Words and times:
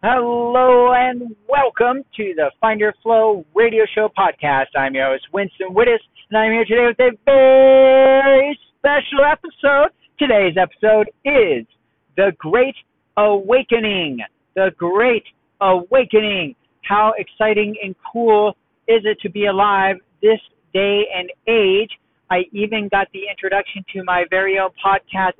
Hello 0.00 0.92
and 0.92 1.34
welcome 1.48 2.04
to 2.16 2.32
the 2.36 2.52
Find 2.60 2.78
Your 2.78 2.94
Flow 3.02 3.44
radio 3.52 3.82
show 3.96 4.08
podcast. 4.16 4.66
I'm 4.78 4.94
your 4.94 5.10
host, 5.10 5.26
Winston 5.32 5.70
Wittes, 5.74 5.98
and 6.30 6.38
I'm 6.38 6.52
here 6.52 6.64
today 6.64 6.86
with 6.86 7.00
a 7.00 7.18
very 7.24 8.56
special 8.78 9.24
episode. 9.26 9.90
Today's 10.16 10.54
episode 10.56 11.08
is 11.24 11.66
The 12.16 12.30
Great 12.38 12.76
Awakening. 13.16 14.18
The 14.54 14.70
Great 14.78 15.24
Awakening. 15.60 16.54
How 16.88 17.14
exciting 17.18 17.74
and 17.82 17.96
cool 18.12 18.50
is 18.86 19.00
it 19.02 19.18
to 19.22 19.28
be 19.28 19.46
alive 19.46 19.96
this 20.22 20.38
day 20.72 21.06
and 21.12 21.28
age? 21.48 21.90
I 22.30 22.42
even 22.52 22.88
got 22.88 23.08
the 23.12 23.22
introduction 23.28 23.84
to 23.94 24.04
my 24.04 24.26
very 24.30 24.60
own 24.60 24.70
podcast 24.78 25.32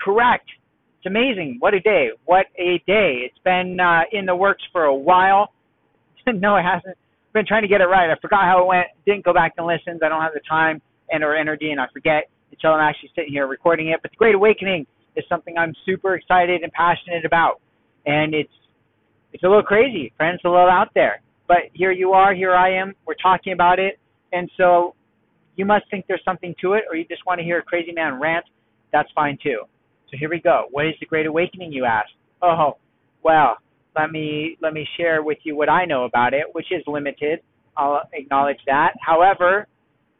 correct 0.00 0.50
it's 0.98 1.06
amazing. 1.06 1.56
What 1.60 1.74
a 1.74 1.80
day. 1.80 2.08
What 2.24 2.46
a 2.56 2.82
day. 2.86 3.22
It's 3.24 3.38
been 3.44 3.78
uh, 3.78 4.02
in 4.10 4.26
the 4.26 4.34
works 4.34 4.62
for 4.72 4.84
a 4.84 4.94
while. 4.94 5.52
no, 6.26 6.56
it 6.56 6.62
hasn't. 6.62 6.96
I've 7.28 7.32
been 7.32 7.46
trying 7.46 7.62
to 7.62 7.68
get 7.68 7.80
it 7.80 7.84
right. 7.84 8.10
I 8.10 8.18
forgot 8.20 8.44
how 8.44 8.62
it 8.62 8.66
went. 8.66 8.86
Didn't 9.06 9.24
go 9.24 9.32
back 9.32 9.54
and 9.58 9.66
listen. 9.66 10.00
I 10.02 10.08
don't 10.08 10.22
have 10.22 10.34
the 10.34 10.40
time 10.48 10.82
and 11.10 11.22
or 11.22 11.36
energy, 11.36 11.70
and 11.70 11.80
I 11.80 11.86
forget 11.92 12.28
until 12.50 12.72
I'm 12.72 12.80
actually 12.80 13.10
sitting 13.14 13.32
here 13.32 13.46
recording 13.46 13.88
it. 13.88 14.00
But 14.02 14.10
the 14.10 14.16
Great 14.16 14.34
Awakening 14.34 14.86
is 15.14 15.24
something 15.28 15.56
I'm 15.56 15.72
super 15.86 16.14
excited 16.16 16.62
and 16.62 16.72
passionate 16.72 17.24
about, 17.24 17.60
and 18.06 18.34
it's 18.34 18.52
it's 19.32 19.44
a 19.44 19.46
little 19.46 19.62
crazy, 19.62 20.12
friends. 20.16 20.40
A 20.44 20.48
little 20.48 20.68
out 20.68 20.88
there, 20.94 21.20
but 21.46 21.58
here 21.74 21.92
you 21.92 22.12
are. 22.12 22.34
Here 22.34 22.54
I 22.54 22.74
am. 22.74 22.94
We're 23.06 23.14
talking 23.22 23.52
about 23.52 23.78
it, 23.78 24.00
and 24.32 24.50
so 24.56 24.96
you 25.54 25.64
must 25.64 25.84
think 25.90 26.06
there's 26.08 26.24
something 26.24 26.56
to 26.60 26.72
it, 26.72 26.84
or 26.90 26.96
you 26.96 27.04
just 27.04 27.24
want 27.24 27.38
to 27.38 27.44
hear 27.44 27.58
a 27.58 27.62
crazy 27.62 27.92
man 27.92 28.18
rant. 28.18 28.46
That's 28.92 29.10
fine 29.14 29.38
too. 29.40 29.62
So 30.10 30.16
here 30.18 30.30
we 30.30 30.40
go. 30.40 30.64
What 30.70 30.86
is 30.86 30.94
the 31.00 31.06
Great 31.06 31.26
Awakening, 31.26 31.72
you 31.72 31.84
ask? 31.84 32.08
Oh, 32.42 32.78
well, 33.22 33.58
let 33.96 34.10
me 34.10 34.56
let 34.62 34.72
me 34.72 34.86
share 34.96 35.22
with 35.22 35.38
you 35.42 35.56
what 35.56 35.68
I 35.68 35.84
know 35.84 36.04
about 36.04 36.32
it, 36.32 36.44
which 36.52 36.66
is 36.70 36.82
limited. 36.86 37.40
I'll 37.76 38.02
acknowledge 38.12 38.58
that. 38.66 38.92
However, 39.00 39.66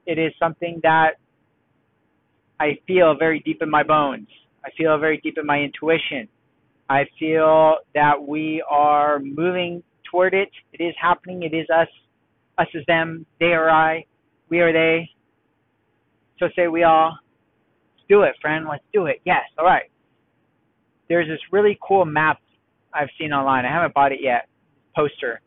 it 0.06 0.18
is 0.18 0.32
something 0.38 0.80
that 0.82 1.12
I 2.60 2.78
feel 2.86 3.14
very 3.18 3.40
deep 3.40 3.62
in 3.62 3.70
my 3.70 3.82
bones. 3.82 4.28
I 4.64 4.70
feel 4.76 4.98
very 4.98 5.20
deep 5.22 5.38
in 5.38 5.46
my 5.46 5.60
intuition. 5.60 6.28
I 6.90 7.04
feel 7.18 7.76
that 7.94 8.14
we 8.20 8.62
are 8.68 9.18
moving 9.20 9.82
toward 10.10 10.34
it. 10.34 10.50
It 10.72 10.82
is 10.82 10.94
happening. 11.00 11.42
It 11.42 11.54
is 11.54 11.66
us. 11.70 11.88
Us 12.58 12.66
is 12.74 12.84
them. 12.86 13.26
They 13.38 13.52
are 13.52 13.70
I. 13.70 14.04
We 14.48 14.60
are 14.60 14.72
they. 14.72 15.10
So 16.38 16.46
say 16.56 16.68
we 16.68 16.84
all 16.84 17.18
do 18.08 18.22
it, 18.22 18.34
friend. 18.40 18.66
Let's 18.68 18.84
do 18.92 19.06
it. 19.06 19.20
Yes. 19.24 19.42
All 19.58 19.64
right. 19.64 19.90
There's 21.08 21.28
this 21.28 21.40
really 21.52 21.78
cool 21.86 22.04
map 22.04 22.38
I've 22.92 23.08
seen 23.18 23.32
online. 23.32 23.64
I 23.64 23.72
haven't 23.72 23.94
bought 23.94 24.12
it 24.12 24.20
yet. 24.22 24.48
Poster. 24.94 25.40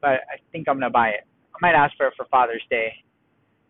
But 0.00 0.20
I 0.32 0.38
think 0.52 0.68
I'm 0.68 0.76
gonna 0.76 0.90
buy 0.90 1.08
it. 1.08 1.26
I 1.54 1.58
might 1.60 1.74
ask 1.74 1.96
for 1.96 2.06
it 2.06 2.14
for 2.16 2.26
Father's 2.30 2.62
Day. 2.70 2.92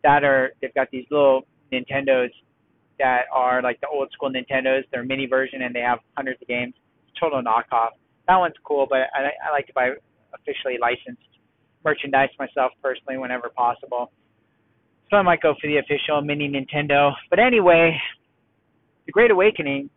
That 0.02 0.24
or 0.24 0.52
they've 0.60 0.74
got 0.74 0.88
these 0.90 1.06
little 1.10 1.42
Nintendos 1.72 2.30
that 2.98 3.22
are 3.32 3.62
like 3.62 3.80
the 3.80 3.88
old 3.88 4.10
school 4.12 4.30
Nintendos. 4.30 4.82
They're 4.92 5.04
mini 5.04 5.26
version 5.26 5.62
and 5.62 5.74
they 5.74 5.80
have 5.80 5.98
hundreds 6.16 6.40
of 6.42 6.48
games. 6.48 6.74
Total 7.18 7.42
knockoff. 7.42 7.90
That 8.28 8.36
one's 8.36 8.54
cool, 8.64 8.86
but 8.88 9.08
I, 9.14 9.30
I 9.48 9.52
like 9.52 9.66
to 9.68 9.72
buy 9.72 9.90
officially 10.34 10.76
licensed 10.80 11.22
merchandise 11.84 12.28
myself 12.38 12.72
personally 12.82 13.16
whenever 13.16 13.48
possible. 13.48 14.12
So 15.10 15.16
I 15.16 15.22
might 15.22 15.40
go 15.40 15.54
for 15.60 15.66
the 15.66 15.78
official 15.78 16.20
mini 16.20 16.48
Nintendo. 16.48 17.12
But 17.30 17.38
anyway, 17.38 17.96
the 19.06 19.12
Great 19.12 19.30
Awakening 19.30 19.90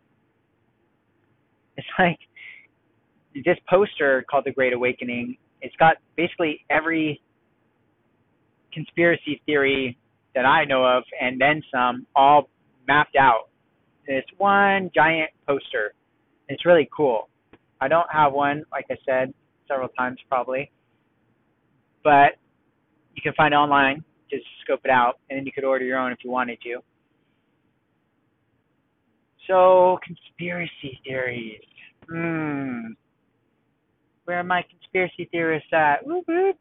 it's 1.76 1.86
like 1.98 2.18
this 3.34 3.56
poster 3.68 4.24
called 4.30 4.44
The 4.44 4.52
Great 4.52 4.72
Awakening. 4.72 5.36
It's 5.60 5.74
got 5.76 5.96
basically 6.16 6.64
every 6.70 7.20
conspiracy 8.72 9.40
theory 9.46 9.96
that 10.34 10.44
I 10.44 10.64
know 10.64 10.84
of 10.84 11.04
and 11.20 11.40
then 11.40 11.62
some 11.72 12.06
all 12.16 12.48
mapped 12.88 13.16
out. 13.16 13.48
It's 14.06 14.28
one 14.38 14.90
giant 14.94 15.30
poster. 15.46 15.94
It's 16.48 16.66
really 16.66 16.88
cool. 16.94 17.28
I 17.80 17.88
don't 17.88 18.10
have 18.10 18.32
one, 18.32 18.64
like 18.72 18.86
I 18.90 18.96
said 19.06 19.32
several 19.68 19.88
times 19.88 20.18
probably, 20.28 20.70
but 22.02 22.32
you 23.14 23.22
can 23.22 23.32
find 23.34 23.54
it 23.54 23.56
online 23.56 24.04
just 24.32 24.46
scope 24.62 24.80
it 24.84 24.90
out, 24.90 25.18
and 25.28 25.38
then 25.38 25.46
you 25.46 25.52
could 25.52 25.64
order 25.64 25.84
your 25.84 25.98
own 25.98 26.12
if 26.12 26.18
you 26.24 26.30
wanted 26.30 26.58
to. 26.62 26.78
So, 29.46 29.98
conspiracy 30.04 31.00
theories. 31.04 31.60
Hmm. 32.08 32.92
Where 34.24 34.38
are 34.38 34.44
my 34.44 34.62
conspiracy 34.62 35.28
theorists 35.32 35.72
at? 35.72 36.06
Whoop, 36.06 36.24
whoop. 36.28 36.56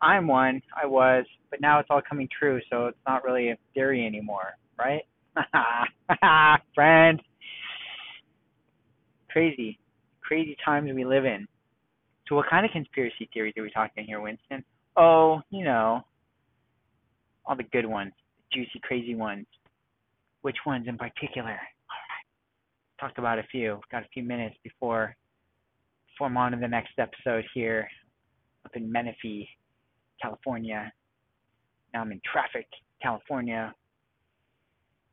I'm 0.00 0.28
one. 0.28 0.62
I 0.80 0.86
was, 0.86 1.24
but 1.50 1.60
now 1.60 1.80
it's 1.80 1.88
all 1.90 2.02
coming 2.08 2.28
true, 2.38 2.60
so 2.70 2.86
it's 2.86 2.98
not 3.06 3.24
really 3.24 3.50
a 3.50 3.58
theory 3.74 4.06
anymore, 4.06 4.56
right? 4.78 5.02
Friend. 6.74 7.20
Crazy. 9.30 9.78
Crazy 10.20 10.56
times 10.64 10.90
we 10.94 11.04
live 11.04 11.24
in. 11.24 11.46
So, 12.28 12.36
what 12.36 12.48
kind 12.48 12.64
of 12.64 12.72
conspiracy 12.72 13.28
theories 13.34 13.54
are 13.58 13.62
we 13.62 13.70
talking 13.70 14.04
here, 14.04 14.20
Winston? 14.20 14.64
Oh, 14.96 15.40
you 15.50 15.64
know, 15.64 16.04
all 17.46 17.56
the 17.56 17.64
good 17.64 17.86
ones, 17.86 18.12
the 18.38 18.58
juicy, 18.58 18.80
crazy 18.82 19.14
ones. 19.14 19.46
Which 20.42 20.56
ones 20.66 20.86
in 20.88 20.98
particular? 20.98 21.50
All 21.50 22.02
right. 22.10 22.26
Talk 23.00 23.18
about 23.18 23.38
a 23.38 23.44
few. 23.50 23.80
Got 23.90 24.02
a 24.02 24.08
few 24.12 24.22
minutes 24.22 24.56
before 24.62 25.16
before 26.14 26.28
I'm 26.28 26.36
on 26.36 26.52
to 26.52 26.58
the 26.58 26.68
next 26.68 26.92
episode 26.98 27.44
here 27.54 27.88
up 28.64 28.76
in 28.76 28.90
Menifee, 28.90 29.48
California. 30.22 30.92
Now 31.92 32.02
I'm 32.02 32.12
in 32.12 32.20
traffic, 32.30 32.68
California. 33.02 33.74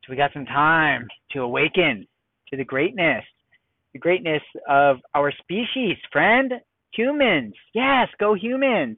So 0.04 0.10
we 0.10 0.16
got 0.16 0.32
some 0.32 0.46
time 0.46 1.08
to 1.32 1.40
awaken 1.40 2.06
to 2.50 2.56
the 2.56 2.64
greatness, 2.64 3.24
the 3.92 3.98
greatness 3.98 4.42
of 4.68 4.98
our 5.14 5.32
species, 5.40 5.96
friend, 6.12 6.52
humans. 6.92 7.54
Yes, 7.74 8.08
go 8.20 8.34
humans. 8.34 8.96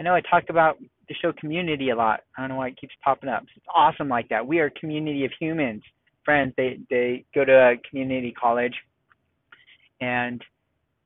I 0.00 0.02
know 0.02 0.14
I 0.14 0.20
talked 0.20 0.50
about 0.50 0.78
the 1.08 1.14
show 1.14 1.32
community 1.32 1.90
a 1.90 1.96
lot. 1.96 2.20
I 2.36 2.42
don't 2.42 2.50
know 2.50 2.56
why 2.56 2.68
it 2.68 2.80
keeps 2.80 2.94
popping 3.04 3.28
up. 3.28 3.44
It's 3.56 3.66
awesome 3.74 4.08
like 4.08 4.28
that. 4.28 4.46
We 4.46 4.58
are 4.60 4.66
a 4.66 4.70
community 4.70 5.24
of 5.24 5.32
humans, 5.38 5.82
friends. 6.24 6.54
They 6.56 6.78
they 6.90 7.24
go 7.34 7.44
to 7.44 7.52
a 7.52 7.88
community 7.88 8.32
college, 8.32 8.74
and 10.00 10.42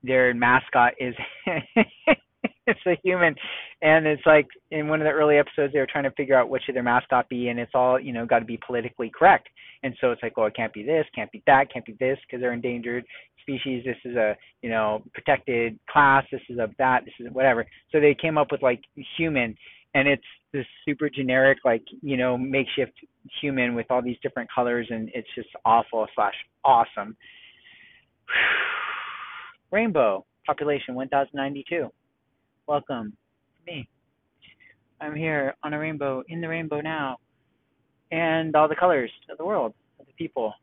their 0.03 0.33
mascot 0.33 0.93
is 0.99 1.13
it's 2.67 2.79
a 2.85 2.99
human, 3.03 3.35
and 3.81 4.05
it's 4.05 4.25
like 4.25 4.47
in 4.71 4.87
one 4.87 5.01
of 5.01 5.05
the 5.05 5.11
early 5.11 5.37
episodes 5.37 5.73
they 5.73 5.79
were 5.79 5.87
trying 5.91 6.03
to 6.03 6.11
figure 6.11 6.37
out 6.37 6.49
what 6.49 6.61
should 6.63 6.75
their 6.75 6.83
mascot 6.83 7.27
be, 7.29 7.49
and 7.49 7.59
it's 7.59 7.71
all 7.73 7.99
you 7.99 8.13
know 8.13 8.25
got 8.25 8.39
to 8.39 8.45
be 8.45 8.59
politically 8.65 9.11
correct. 9.13 9.47
And 9.83 9.95
so 9.99 10.11
it's 10.11 10.21
like, 10.21 10.37
well, 10.37 10.45
it 10.45 10.55
can't 10.55 10.73
be 10.73 10.83
this, 10.83 11.05
can't 11.15 11.31
be 11.31 11.41
that, 11.47 11.73
can't 11.73 11.85
be 11.85 11.95
this 11.99 12.17
because 12.25 12.39
they're 12.39 12.53
endangered 12.53 13.03
species. 13.41 13.83
This 13.83 13.97
is 14.05 14.15
a 14.15 14.35
you 14.61 14.69
know 14.69 15.03
protected 15.13 15.79
class. 15.89 16.25
This 16.31 16.41
is 16.49 16.57
a 16.59 16.69
that. 16.77 17.05
This 17.05 17.13
is 17.19 17.33
whatever. 17.33 17.65
So 17.91 17.99
they 17.99 18.15
came 18.19 18.37
up 18.37 18.51
with 18.51 18.61
like 18.61 18.81
human, 19.17 19.55
and 19.93 20.07
it's 20.07 20.23
this 20.53 20.65
super 20.85 21.09
generic 21.09 21.59
like 21.65 21.83
you 22.01 22.17
know 22.17 22.37
makeshift 22.37 22.93
human 23.41 23.75
with 23.75 23.85
all 23.89 24.01
these 24.01 24.17
different 24.23 24.49
colors 24.53 24.87
and 24.89 25.09
it's 25.13 25.27
just 25.35 25.49
awful 25.65 26.07
slash 26.15 26.35
awesome. 26.63 27.15
Rainbow 29.71 30.25
population 30.45 30.95
1092 30.95 31.89
welcome 32.67 33.13
me. 33.65 33.87
I'm 34.99 35.15
here 35.15 35.55
on 35.63 35.73
a 35.73 35.79
rainbow 35.79 36.23
in 36.29 36.41
the 36.41 36.47
rainbow 36.47 36.79
now 36.79 37.17
and 38.11 38.55
all 38.55 38.67
the 38.67 38.75
colors 38.75 39.11
of 39.29 39.37
the 39.37 39.45
world 39.45 39.73
of 39.99 40.05
the 40.05 40.13
people. 40.13 40.53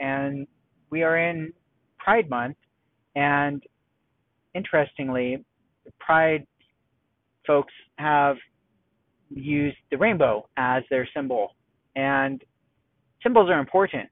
And 0.00 0.46
we 0.90 1.02
are 1.02 1.16
in 1.16 1.52
pride 1.98 2.28
month 2.28 2.56
and 3.14 3.62
interestingly 4.54 5.44
pride 6.00 6.46
folks 7.46 7.72
have 7.96 8.36
use 9.34 9.74
the 9.90 9.98
rainbow 9.98 10.48
as 10.56 10.82
their 10.90 11.08
symbol. 11.14 11.54
And 11.96 12.42
symbols 13.22 13.50
are 13.50 13.58
important, 13.58 14.08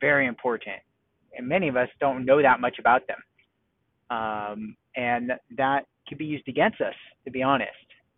very 0.00 0.26
important. 0.26 0.80
And 1.36 1.46
many 1.46 1.68
of 1.68 1.76
us 1.76 1.88
don't 2.00 2.24
know 2.24 2.42
that 2.42 2.60
much 2.60 2.78
about 2.78 3.02
them. 3.06 3.18
Um, 4.10 4.76
and 4.96 5.32
that 5.56 5.86
could 6.08 6.18
be 6.18 6.24
used 6.24 6.48
against 6.48 6.80
us, 6.80 6.94
to 7.24 7.30
be 7.30 7.42
honest. 7.42 7.70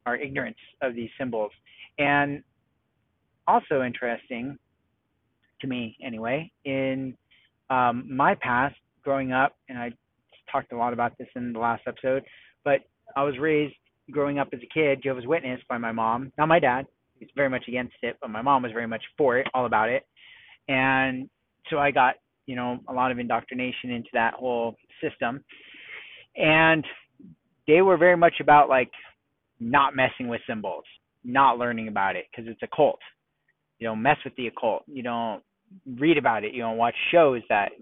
our 0.06 0.16
ignorance 0.16 0.56
of 0.82 0.94
these 0.94 1.10
symbols. 1.18 1.50
And 1.98 2.42
also 3.46 3.82
interesting 3.82 4.58
to 5.60 5.66
me, 5.66 5.96
anyway, 6.04 6.50
in 6.64 7.16
um, 7.70 8.04
my 8.10 8.34
past 8.34 8.76
growing 9.02 9.32
up, 9.32 9.56
and 9.68 9.78
I 9.78 9.92
talked 10.50 10.72
a 10.72 10.76
lot 10.76 10.92
about 10.92 11.16
this 11.18 11.28
in 11.36 11.52
the 11.52 11.58
last 11.58 11.82
episode, 11.86 12.22
but 12.64 12.80
I 13.16 13.22
was 13.22 13.38
raised 13.38 13.74
growing 14.10 14.38
up 14.38 14.48
as 14.52 14.60
a 14.62 14.74
kid, 14.74 15.02
Jehovah's 15.02 15.26
Witness 15.26 15.60
by 15.68 15.78
my 15.78 15.92
mom, 15.92 16.32
not 16.38 16.48
my 16.48 16.58
dad. 16.58 16.86
He's 17.18 17.28
very 17.36 17.48
much 17.48 17.64
against 17.68 17.94
it, 18.02 18.16
but 18.20 18.30
my 18.30 18.42
mom 18.42 18.62
was 18.62 18.72
very 18.72 18.86
much 18.86 19.02
for 19.16 19.38
it, 19.38 19.46
all 19.54 19.66
about 19.66 19.88
it. 19.88 20.04
And 20.68 21.28
so 21.70 21.78
I 21.78 21.90
got, 21.90 22.16
you 22.46 22.56
know, 22.56 22.78
a 22.88 22.92
lot 22.92 23.12
of 23.12 23.18
indoctrination 23.18 23.90
into 23.90 24.08
that 24.12 24.34
whole 24.34 24.76
system. 25.02 25.42
And 26.36 26.84
they 27.66 27.82
were 27.82 27.96
very 27.96 28.16
much 28.16 28.34
about 28.40 28.68
like 28.68 28.90
not 29.60 29.96
messing 29.96 30.28
with 30.28 30.40
symbols, 30.46 30.84
not 31.24 31.58
learning 31.58 31.88
about 31.88 32.16
it 32.16 32.26
because 32.30 32.50
it's 32.50 32.62
a 32.62 32.76
cult. 32.76 32.98
You 33.78 33.88
don't 33.88 34.02
mess 34.02 34.18
with 34.24 34.34
the 34.36 34.48
occult. 34.48 34.82
You 34.86 35.02
don't 35.02 35.42
read 35.98 36.18
about 36.18 36.44
it. 36.44 36.52
You 36.52 36.62
don't 36.62 36.76
watch 36.76 36.94
shows 37.10 37.42
that 37.48 37.72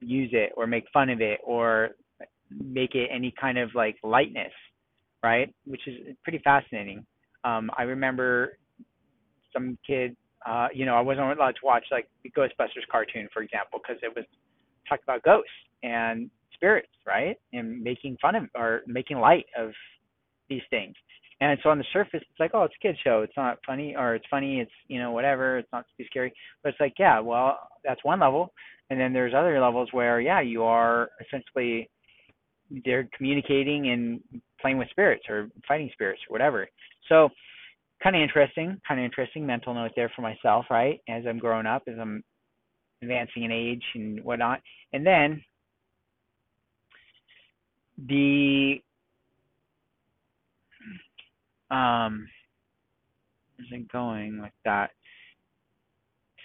use 0.00 0.30
it 0.32 0.52
or 0.56 0.66
make 0.66 0.84
fun 0.92 1.10
of 1.10 1.20
it 1.20 1.40
or 1.44 1.90
make 2.50 2.94
it 2.94 3.10
any 3.12 3.34
kind 3.38 3.58
of 3.58 3.70
like 3.74 3.96
lightness, 4.02 4.52
right? 5.26 5.52
Which 5.66 5.82
is 5.88 6.16
pretty 6.22 6.38
fascinating. 6.38 7.04
Um, 7.42 7.70
I 7.76 7.82
remember 7.82 8.58
some 9.52 9.76
kid, 9.84 10.16
uh, 10.46 10.68
you 10.72 10.86
know, 10.86 10.94
I 10.94 11.00
wasn't 11.00 11.26
allowed 11.26 11.56
to 11.56 11.64
watch 11.64 11.84
like 11.90 12.08
the 12.22 12.30
Ghostbusters 12.30 12.86
cartoon, 12.90 13.28
for 13.34 13.42
example, 13.42 13.80
because 13.82 14.00
it 14.02 14.12
was 14.14 14.24
talked 14.88 15.02
about 15.02 15.22
ghosts 15.24 15.50
and 15.82 16.30
spirits, 16.54 16.88
right? 17.04 17.36
And 17.52 17.82
making 17.82 18.16
fun 18.22 18.36
of 18.36 18.44
or 18.54 18.82
making 18.86 19.18
light 19.18 19.46
of 19.58 19.72
these 20.48 20.62
things. 20.70 20.94
And 21.40 21.58
so 21.62 21.70
on 21.70 21.78
the 21.78 21.84
surface, 21.92 22.22
it's 22.22 22.40
like, 22.40 22.52
oh, 22.54 22.62
it's 22.62 22.74
a 22.80 22.86
kid 22.86 22.96
show. 23.04 23.20
It's 23.22 23.36
not 23.36 23.58
funny, 23.66 23.94
or 23.94 24.14
it's 24.14 24.24
funny. 24.30 24.60
It's 24.60 24.70
you 24.88 24.98
know 24.98 25.10
whatever. 25.10 25.58
It's 25.58 25.68
not 25.72 25.84
too 25.98 26.04
scary. 26.06 26.32
But 26.62 26.70
it's 26.70 26.80
like, 26.80 26.94
yeah, 26.98 27.18
well, 27.20 27.58
that's 27.84 28.02
one 28.04 28.20
level. 28.20 28.52
And 28.88 28.98
then 29.00 29.12
there's 29.12 29.34
other 29.34 29.60
levels 29.60 29.88
where, 29.92 30.20
yeah, 30.20 30.40
you 30.40 30.62
are 30.62 31.10
essentially 31.20 31.90
they're 32.84 33.08
communicating 33.16 33.90
and 33.90 34.42
playing 34.60 34.78
with 34.78 34.88
spirits 34.90 35.24
or 35.28 35.48
fighting 35.66 35.90
spirits 35.92 36.20
or 36.28 36.32
whatever. 36.32 36.68
So 37.08 37.28
kind 38.02 38.16
of 38.16 38.22
interesting, 38.22 38.80
kind 38.86 39.00
of 39.00 39.04
interesting 39.04 39.46
mental 39.46 39.74
note 39.74 39.92
there 39.96 40.10
for 40.14 40.22
myself, 40.22 40.66
right? 40.70 41.00
As 41.08 41.24
I'm 41.28 41.38
growing 41.38 41.66
up, 41.66 41.82
as 41.86 41.94
I'm 42.00 42.22
advancing 43.02 43.44
in 43.44 43.52
age 43.52 43.84
and 43.94 44.22
whatnot. 44.24 44.60
And 44.92 45.06
then 45.06 45.42
the 48.08 48.76
um 51.70 52.28
is 53.58 53.66
it 53.72 53.90
going 53.90 54.38
like 54.38 54.52
that? 54.64 54.90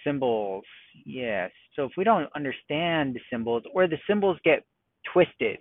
Symbols, 0.04 0.64
yes. 1.04 1.50
So 1.76 1.84
if 1.84 1.92
we 1.96 2.04
don't 2.04 2.28
understand 2.34 3.14
the 3.14 3.20
symbols 3.30 3.62
or 3.74 3.86
the 3.86 3.98
symbols 4.08 4.38
get 4.44 4.64
twisted, 5.12 5.58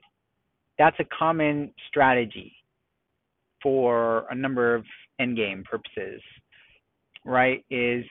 that's 0.82 1.00
a 1.00 1.06
common 1.16 1.72
strategy 1.88 2.52
for 3.62 4.26
a 4.32 4.36
number 4.36 4.74
of 4.74 4.84
endgame 5.22 5.64
purposes, 5.64 6.20
right? 7.24 7.64
Is 7.70 8.04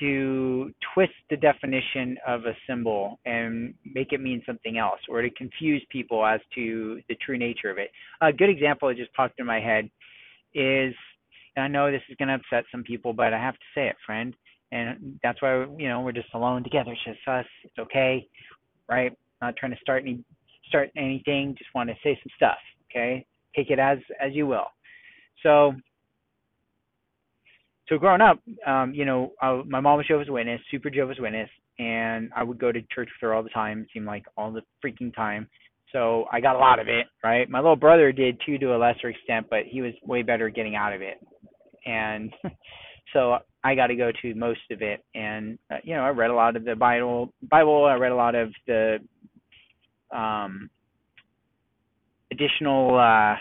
to 0.00 0.70
twist 0.92 1.14
the 1.30 1.36
definition 1.38 2.18
of 2.26 2.44
a 2.44 2.52
symbol 2.68 3.18
and 3.24 3.72
make 3.94 4.12
it 4.12 4.20
mean 4.20 4.42
something 4.44 4.76
else 4.76 5.00
or 5.08 5.22
to 5.22 5.30
confuse 5.30 5.82
people 5.88 6.26
as 6.26 6.40
to 6.54 7.00
the 7.08 7.14
true 7.24 7.38
nature 7.38 7.70
of 7.70 7.78
it. 7.78 7.90
A 8.20 8.32
good 8.32 8.50
example 8.50 8.88
that 8.88 8.98
just 8.98 9.12
popped 9.14 9.40
in 9.40 9.46
my 9.46 9.60
head 9.60 9.88
is 10.52 10.94
I 11.56 11.68
know 11.68 11.90
this 11.90 12.02
is 12.10 12.16
going 12.16 12.28
to 12.28 12.34
upset 12.34 12.64
some 12.70 12.82
people, 12.82 13.14
but 13.14 13.32
I 13.32 13.38
have 13.38 13.54
to 13.54 13.66
say 13.74 13.86
it, 13.86 13.96
friend. 14.04 14.34
And 14.72 15.18
that's 15.22 15.40
why, 15.40 15.64
you 15.78 15.88
know, 15.88 16.00
we're 16.00 16.12
just 16.12 16.34
alone 16.34 16.64
together. 16.64 16.92
It's 16.92 17.04
just 17.04 17.28
us. 17.28 17.46
It's 17.62 17.78
okay, 17.78 18.26
right? 18.90 19.16
Not 19.40 19.56
trying 19.56 19.72
to 19.72 19.80
start 19.80 20.02
any 20.02 20.24
start 20.68 20.90
anything. 20.96 21.54
Just 21.58 21.70
want 21.74 21.90
to 21.90 21.96
say 22.02 22.18
some 22.22 22.30
stuff, 22.36 22.58
okay? 22.90 23.26
Take 23.54 23.70
it 23.70 23.78
as 23.78 23.98
as 24.20 24.32
you 24.34 24.46
will. 24.46 24.66
So 25.42 25.74
so 27.88 27.98
growing 27.98 28.22
up, 28.22 28.40
um, 28.66 28.94
you 28.94 29.04
know, 29.04 29.32
I, 29.42 29.62
my 29.66 29.80
mom 29.80 29.98
was 29.98 30.06
Jehovah's 30.06 30.30
Witness, 30.30 30.60
super 30.70 30.88
Jehovah's 30.88 31.18
Witness, 31.20 31.50
and 31.78 32.30
I 32.34 32.42
would 32.42 32.58
go 32.58 32.72
to 32.72 32.80
church 32.94 33.08
with 33.08 33.20
her 33.20 33.34
all 33.34 33.42
the 33.42 33.50
time. 33.50 33.80
It 33.80 33.88
seemed 33.92 34.06
like 34.06 34.24
all 34.36 34.50
the 34.50 34.62
freaking 34.84 35.14
time. 35.14 35.48
So 35.92 36.24
I 36.32 36.40
got 36.40 36.56
a 36.56 36.58
lot 36.58 36.80
of 36.80 36.88
it, 36.88 37.06
right? 37.22 37.48
My 37.48 37.60
little 37.60 37.76
brother 37.76 38.10
did 38.10 38.40
too, 38.44 38.58
to 38.58 38.74
a 38.74 38.78
lesser 38.78 39.10
extent, 39.10 39.46
but 39.50 39.60
he 39.68 39.80
was 39.80 39.92
way 40.02 40.22
better 40.22 40.48
getting 40.48 40.74
out 40.74 40.92
of 40.92 41.02
it. 41.02 41.18
And 41.86 42.32
so 43.12 43.38
I 43.62 43.74
got 43.74 43.88
to 43.88 43.96
go 43.96 44.10
to 44.22 44.34
most 44.34 44.60
of 44.70 44.82
it. 44.82 45.04
And 45.14 45.58
uh, 45.70 45.76
you 45.84 45.94
know, 45.94 46.02
I 46.02 46.08
read 46.08 46.30
a 46.30 46.34
lot 46.34 46.56
of 46.56 46.64
the 46.64 46.74
Bible. 46.74 47.32
Bible. 47.48 47.84
I 47.84 47.94
read 47.94 48.12
a 48.12 48.16
lot 48.16 48.34
of 48.34 48.50
the 48.66 48.98
um, 50.12 50.70
additional 52.32 52.98
uh, 52.98 53.36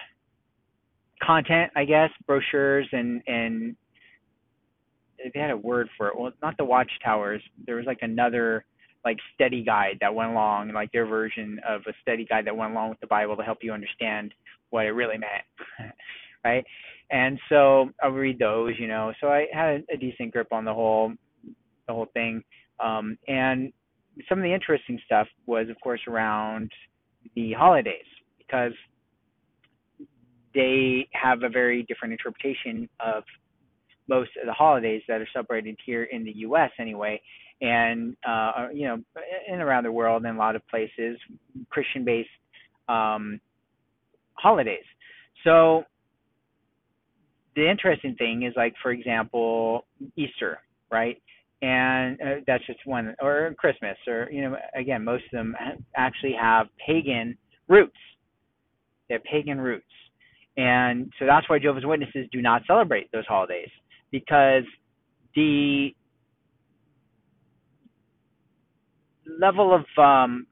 content, 1.22 1.72
I 1.76 1.86
guess, 1.86 2.10
brochures 2.28 2.88
and 2.92 3.22
and 3.28 3.76
they 5.34 5.40
had 5.40 5.52
a 5.52 5.58
word 5.58 5.90
for 5.98 6.10
it. 6.10 6.20
Well, 6.20 6.32
not 6.42 6.58
the 6.58 6.66
watchtowers. 6.66 7.42
There 7.66 7.76
was 7.76 7.86
like 7.86 8.00
another 8.02 8.66
like 9.06 9.18
study 9.36 9.64
guide 9.64 9.98
that 10.02 10.14
went 10.14 10.32
along, 10.32 10.72
like 10.74 10.92
their 10.92 11.06
version 11.06 11.60
of 11.68 11.82
a 11.88 11.94
study 12.02 12.26
guide 12.26 12.46
that 12.46 12.56
went 12.56 12.72
along 12.72 12.90
with 12.90 13.00
the 13.00 13.08
Bible 13.08 13.36
to 13.38 13.44
help 13.44 13.60
you 13.62 13.74
understand 13.74 14.34
what 14.70 14.86
it 14.86 14.92
really 14.92 15.18
meant, 15.18 15.94
right? 16.46 16.66
And 17.12 17.40
so 17.50 17.90
I 18.02 18.08
read 18.08 18.40
those, 18.40 18.74
you 18.80 18.88
know. 18.88 19.14
So 19.22 19.28
I 19.28 19.48
had 19.54 19.84
a 19.94 19.98
decent 19.98 20.32
grip 20.32 20.52
on 20.52 20.66
the 20.66 20.74
whole 20.74 21.14
the 21.88 21.94
whole 21.94 22.08
thing. 22.14 22.44
Um, 22.80 23.18
and 23.28 23.72
some 24.30 24.38
of 24.38 24.44
the 24.44 24.54
interesting 24.54 25.00
stuff 25.06 25.28
was, 25.46 25.70
of 25.70 25.80
course, 25.82 26.02
around 26.08 26.72
the 27.36 27.54
holidays 27.54 28.06
because 28.38 28.74
they 30.54 31.08
have 31.14 31.44
a 31.44 31.50
very 31.50 31.84
different 31.84 32.12
interpretation 32.12 32.88
of 33.00 33.24
most 34.08 34.32
of 34.40 34.46
the 34.46 34.54
holidays 34.54 35.02
that 35.08 35.22
are 35.22 35.28
celebrated 35.34 35.78
here 35.86 36.04
in 36.04 36.24
the 36.26 36.32
U.S. 36.38 36.72
anyway, 36.80 37.22
and 37.62 38.16
uh, 38.28 38.68
you 38.74 38.86
know, 38.88 38.98
and 39.50 39.62
around 39.62 39.84
the 39.84 39.92
world 39.92 40.26
in 40.26 40.36
a 40.36 40.38
lot 40.38 40.56
of 40.56 40.68
places, 40.68 41.18
Christian-based 41.70 42.30
um, 42.90 43.40
holidays. 44.34 44.84
So 45.44 45.84
the 47.56 47.70
interesting 47.70 48.16
thing 48.16 48.44
is, 48.44 48.54
like 48.56 48.74
for 48.82 48.92
example, 48.92 49.86
Easter, 50.16 50.60
right? 50.92 51.22
And 51.64 52.20
uh, 52.22 52.26
that's 52.46 52.66
just 52.66 52.80
one, 52.84 53.16
or 53.22 53.56
Christmas, 53.58 53.96
or 54.06 54.28
you 54.30 54.42
know, 54.42 54.58
again, 54.76 55.02
most 55.02 55.24
of 55.26 55.32
them 55.32 55.56
actually 55.96 56.36
have 56.38 56.68
pagan 56.86 57.38
roots. 57.70 57.96
They 59.08 59.16
have 59.16 59.24
pagan 59.24 59.62
roots. 59.62 59.86
And 60.58 61.10
so 61.18 61.26
that's 61.26 61.50
why 61.50 61.60
Jehovah's 61.60 61.86
Witnesses 61.86 62.28
do 62.34 62.42
not 62.42 62.64
celebrate 62.68 63.10
those 63.14 63.26
holidays 63.28 63.70
because 64.12 64.64
the 65.36 65.96
level 69.40 69.74
of 69.74 69.86
um, 70.04 70.46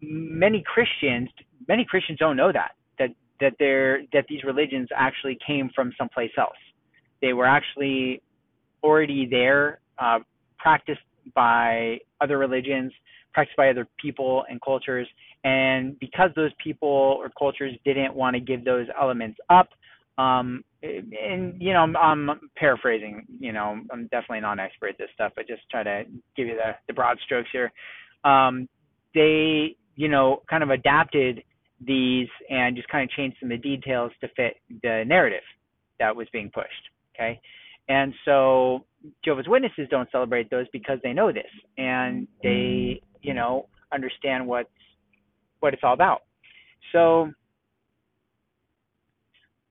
many 0.00 0.62
Christians, 0.72 1.30
many 1.66 1.84
Christians 1.84 2.20
don't 2.20 2.36
know 2.36 2.52
that 2.52 2.76
that 3.00 3.10
that 3.40 3.54
they're 3.58 4.02
that 4.12 4.26
these 4.28 4.44
religions 4.44 4.88
actually 4.94 5.36
came 5.44 5.68
from 5.74 5.92
someplace 5.98 6.30
else. 6.38 6.56
They 7.20 7.32
were 7.32 7.46
actually 7.46 8.22
already 8.82 9.26
there, 9.26 9.80
uh, 9.98 10.18
practiced 10.58 11.00
by 11.34 11.98
other 12.20 12.38
religions, 12.38 12.92
practiced 13.32 13.56
by 13.56 13.70
other 13.70 13.86
people 14.00 14.44
and 14.50 14.60
cultures, 14.62 15.06
and 15.44 15.98
because 16.00 16.30
those 16.34 16.50
people 16.62 16.88
or 16.88 17.30
cultures 17.38 17.74
didn't 17.84 18.14
want 18.14 18.34
to 18.34 18.40
give 18.40 18.64
those 18.64 18.86
elements 19.00 19.38
up, 19.50 19.68
um, 20.18 20.64
and 20.82 21.60
you 21.60 21.72
know, 21.72 21.80
I'm, 21.80 21.96
I'm 21.96 22.50
paraphrasing. 22.56 23.24
You 23.38 23.52
know, 23.52 23.80
I'm 23.92 24.02
definitely 24.08 24.40
not 24.40 24.54
an 24.54 24.60
expert 24.60 24.90
at 24.90 24.98
this 24.98 25.08
stuff, 25.14 25.32
but 25.36 25.46
just 25.46 25.62
try 25.70 25.82
to 25.84 26.04
give 26.36 26.48
you 26.48 26.56
the, 26.56 26.72
the 26.88 26.92
broad 26.92 27.18
strokes 27.24 27.48
here. 27.52 27.72
Um, 28.24 28.68
they, 29.14 29.76
you 29.94 30.08
know, 30.08 30.42
kind 30.50 30.62
of 30.62 30.70
adapted 30.70 31.42
these 31.84 32.28
and 32.50 32.76
just 32.76 32.88
kind 32.88 33.04
of 33.04 33.10
changed 33.16 33.36
some 33.40 33.52
of 33.52 33.62
the 33.62 33.76
details 33.76 34.10
to 34.20 34.28
fit 34.36 34.56
the 34.82 35.04
narrative 35.06 35.42
that 36.00 36.14
was 36.14 36.26
being 36.32 36.50
pushed. 36.52 36.68
Okay, 37.14 37.40
and 37.88 38.12
so 38.24 38.84
Jehovah's 39.24 39.48
Witnesses 39.48 39.88
don't 39.90 40.10
celebrate 40.10 40.50
those 40.50 40.66
because 40.72 40.98
they 41.02 41.12
know 41.12 41.32
this 41.32 41.50
and 41.76 42.26
they, 42.42 43.00
you 43.22 43.34
know, 43.34 43.66
understand 43.92 44.46
what's 44.46 44.68
what 45.60 45.74
it's 45.74 45.82
all 45.82 45.94
about. 45.94 46.22
So 46.92 47.30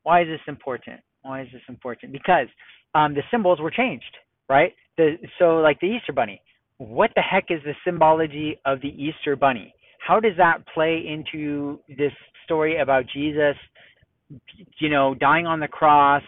why 0.04 0.22
is 0.22 0.28
this 0.28 0.42
important? 0.48 1.02
Why 1.22 1.42
is 1.42 1.48
this 1.52 1.62
important? 1.68 2.12
Because 2.12 2.48
um, 2.96 3.14
the 3.14 3.22
symbols 3.32 3.60
were 3.60 3.72
changed, 3.72 4.16
right? 4.50 4.74
The, 4.98 5.16
so, 5.38 5.58
like 5.58 5.80
the 5.80 5.88
Easter 5.88 6.14
Bunny, 6.14 6.42
what 6.78 7.12
the 7.16 7.22
heck 7.22 7.46
is 7.50 7.60
the 7.64 7.74
symbology 7.86 8.60
of 8.66 8.82
the 8.82 8.90
Easter 8.90 9.36
Bunny? 9.36 9.74
How 10.00 10.20
does 10.20 10.34
that 10.38 10.60
play 10.74 11.04
into 11.06 11.80
this 11.90 12.14
story 12.46 12.80
about 12.80 13.06
Jesus 13.14 13.56
you 14.80 14.90
know, 14.90 15.16
dying 15.16 15.46
on 15.46 15.60
the 15.60 15.68
cross, 15.68 16.24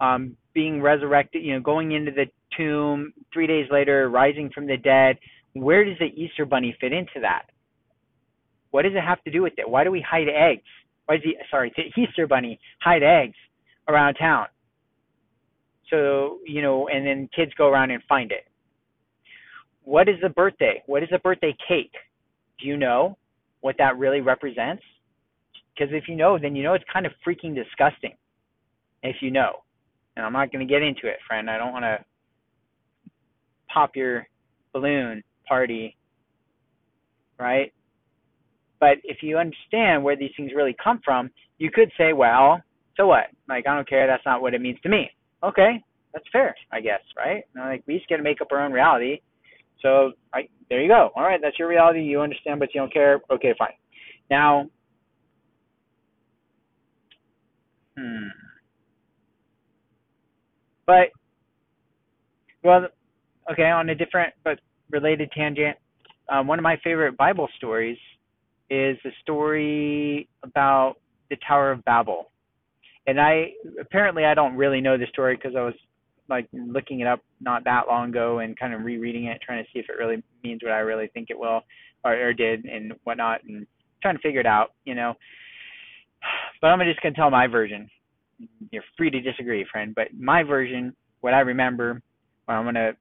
um, 0.00 0.36
being 0.54 0.82
resurrected, 0.82 1.44
you 1.44 1.54
know, 1.54 1.60
going 1.60 1.92
into 1.92 2.10
the 2.10 2.26
tomb, 2.56 3.12
three 3.32 3.46
days 3.46 3.66
later, 3.70 4.08
rising 4.08 4.50
from 4.54 4.66
the 4.66 4.76
dead. 4.76 5.18
Where 5.54 5.84
does 5.84 5.98
the 5.98 6.06
Easter 6.06 6.44
Bunny 6.44 6.76
fit 6.80 6.92
into 6.92 7.20
that? 7.20 7.44
What 8.70 8.82
does 8.82 8.92
it 8.94 9.04
have 9.04 9.22
to 9.24 9.30
do 9.30 9.42
with 9.42 9.54
it? 9.58 9.68
Why 9.68 9.84
do 9.84 9.90
we 9.90 10.00
hide 10.00 10.28
eggs? 10.28 10.62
Why 11.06 11.16
is 11.16 11.22
the 11.22 11.36
sorry, 11.50 11.72
the 11.76 12.00
Easter 12.02 12.26
Bunny 12.26 12.58
hide 12.80 13.02
eggs 13.02 13.36
around 13.88 14.14
town? 14.14 14.46
So 15.90 16.38
you 16.46 16.62
know, 16.62 16.88
and 16.88 17.06
then 17.06 17.28
kids 17.34 17.52
go 17.56 17.68
around 17.68 17.90
and 17.90 18.02
find 18.08 18.32
it. 18.32 18.46
What 19.84 20.08
is 20.08 20.16
the 20.22 20.30
birthday? 20.30 20.82
What 20.86 21.02
is 21.02 21.08
the 21.10 21.18
birthday 21.18 21.54
cake? 21.68 21.92
Do 22.60 22.66
you 22.66 22.76
know 22.76 23.18
what 23.60 23.76
that 23.78 23.98
really 23.98 24.20
represents? 24.20 24.82
Because 25.74 25.92
if 25.92 26.08
you 26.08 26.16
know, 26.16 26.38
then 26.38 26.54
you 26.54 26.62
know 26.62 26.74
it's 26.74 26.84
kind 26.92 27.06
of 27.06 27.12
freaking 27.26 27.54
disgusting. 27.54 28.14
If 29.02 29.16
you 29.20 29.30
know, 29.30 29.62
and 30.16 30.26
I'm 30.26 30.32
not 30.32 30.52
going 30.52 30.66
to 30.66 30.72
get 30.72 30.82
into 30.82 31.06
it, 31.06 31.18
friend. 31.26 31.50
I 31.50 31.58
don't 31.58 31.72
want 31.72 31.84
to 31.84 31.98
pop 33.72 33.96
your 33.96 34.26
balloon 34.72 35.22
party, 35.46 35.96
right? 37.38 37.72
But 38.80 38.98
if 39.04 39.18
you 39.22 39.38
understand 39.38 40.02
where 40.02 40.16
these 40.16 40.32
things 40.36 40.52
really 40.54 40.76
come 40.82 41.00
from, 41.04 41.30
you 41.58 41.70
could 41.70 41.90
say, 41.96 42.12
well, 42.12 42.60
so 42.96 43.06
what? 43.06 43.26
Like, 43.48 43.66
I 43.66 43.74
don't 43.74 43.88
care. 43.88 44.06
That's 44.06 44.26
not 44.26 44.42
what 44.42 44.54
it 44.54 44.60
means 44.60 44.78
to 44.82 44.88
me. 44.88 45.10
Okay, 45.42 45.82
that's 46.12 46.24
fair, 46.32 46.54
I 46.72 46.80
guess, 46.80 47.00
right? 47.16 47.44
Like, 47.56 47.82
we 47.86 47.96
just 47.96 48.08
got 48.08 48.16
to 48.16 48.22
make 48.22 48.40
up 48.40 48.48
our 48.52 48.64
own 48.64 48.72
reality. 48.72 49.20
So, 49.80 50.12
I, 50.32 50.48
there 50.68 50.80
you 50.82 50.88
go. 50.88 51.10
All 51.16 51.24
right, 51.24 51.40
that's 51.42 51.58
your 51.58 51.68
reality. 51.68 52.00
You 52.02 52.20
understand, 52.20 52.60
but 52.60 52.74
you 52.74 52.80
don't 52.80 52.92
care. 52.92 53.20
Okay, 53.30 53.54
fine. 53.58 53.72
Now, 54.30 54.68
hmm. 57.96 58.28
But, 60.86 61.10
well, 62.62 62.86
okay, 63.50 63.70
on 63.70 63.90
a 63.90 63.94
different 63.94 64.34
but 64.44 64.60
related 64.90 65.30
tangent, 65.32 65.76
um, 66.28 66.46
one 66.46 66.58
of 66.58 66.62
my 66.62 66.76
favorite 66.82 67.16
Bible 67.16 67.48
stories 67.56 67.98
is 68.70 68.96
the 69.04 69.10
story 69.20 70.28
about 70.42 70.94
the 71.30 71.36
Tower 71.46 71.72
of 71.72 71.84
Babel. 71.84 72.30
And 73.06 73.20
I 73.20 73.52
apparently 73.80 74.24
I 74.24 74.34
don't 74.34 74.56
really 74.56 74.80
know 74.80 74.96
the 74.96 75.06
story 75.08 75.36
because 75.36 75.56
I 75.56 75.62
was 75.62 75.74
like 76.28 76.48
looking 76.52 77.00
it 77.00 77.06
up 77.06 77.20
not 77.40 77.64
that 77.64 77.88
long 77.88 78.10
ago 78.10 78.38
and 78.38 78.58
kind 78.58 78.72
of 78.72 78.84
rereading 78.84 79.26
it, 79.26 79.40
trying 79.42 79.62
to 79.62 79.70
see 79.72 79.80
if 79.80 79.86
it 79.88 79.98
really 79.98 80.22
means 80.42 80.60
what 80.62 80.72
I 80.72 80.78
really 80.78 81.08
think 81.08 81.28
it 81.30 81.38
will 81.38 81.62
or, 82.04 82.28
or 82.28 82.32
did 82.32 82.64
and 82.64 82.92
whatnot, 83.04 83.40
and 83.44 83.66
trying 84.00 84.16
to 84.16 84.22
figure 84.22 84.40
it 84.40 84.46
out, 84.46 84.72
you 84.84 84.94
know. 84.94 85.14
But 86.60 86.68
I'm 86.68 86.78
just 86.88 87.02
gonna 87.02 87.14
tell 87.14 87.30
my 87.30 87.48
version. 87.48 87.90
You're 88.70 88.82
free 88.96 89.10
to 89.10 89.20
disagree, 89.20 89.66
friend, 89.70 89.94
but 89.94 90.08
my 90.18 90.42
version, 90.42 90.94
what 91.20 91.34
I 91.34 91.40
remember, 91.40 92.02
what 92.44 92.54
I'm 92.54 92.64
gonna 92.64 92.92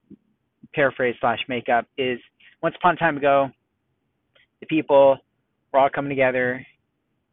paraphrase 0.74 1.16
slash 1.20 1.40
make 1.48 1.70
up, 1.70 1.86
is 1.98 2.20
once 2.62 2.76
upon 2.78 2.96
a 2.96 2.98
time 2.98 3.18
ago, 3.18 3.50
the 4.60 4.68
people 4.68 5.18
were 5.72 5.80
all 5.80 5.90
coming 5.90 6.10
together 6.10 6.66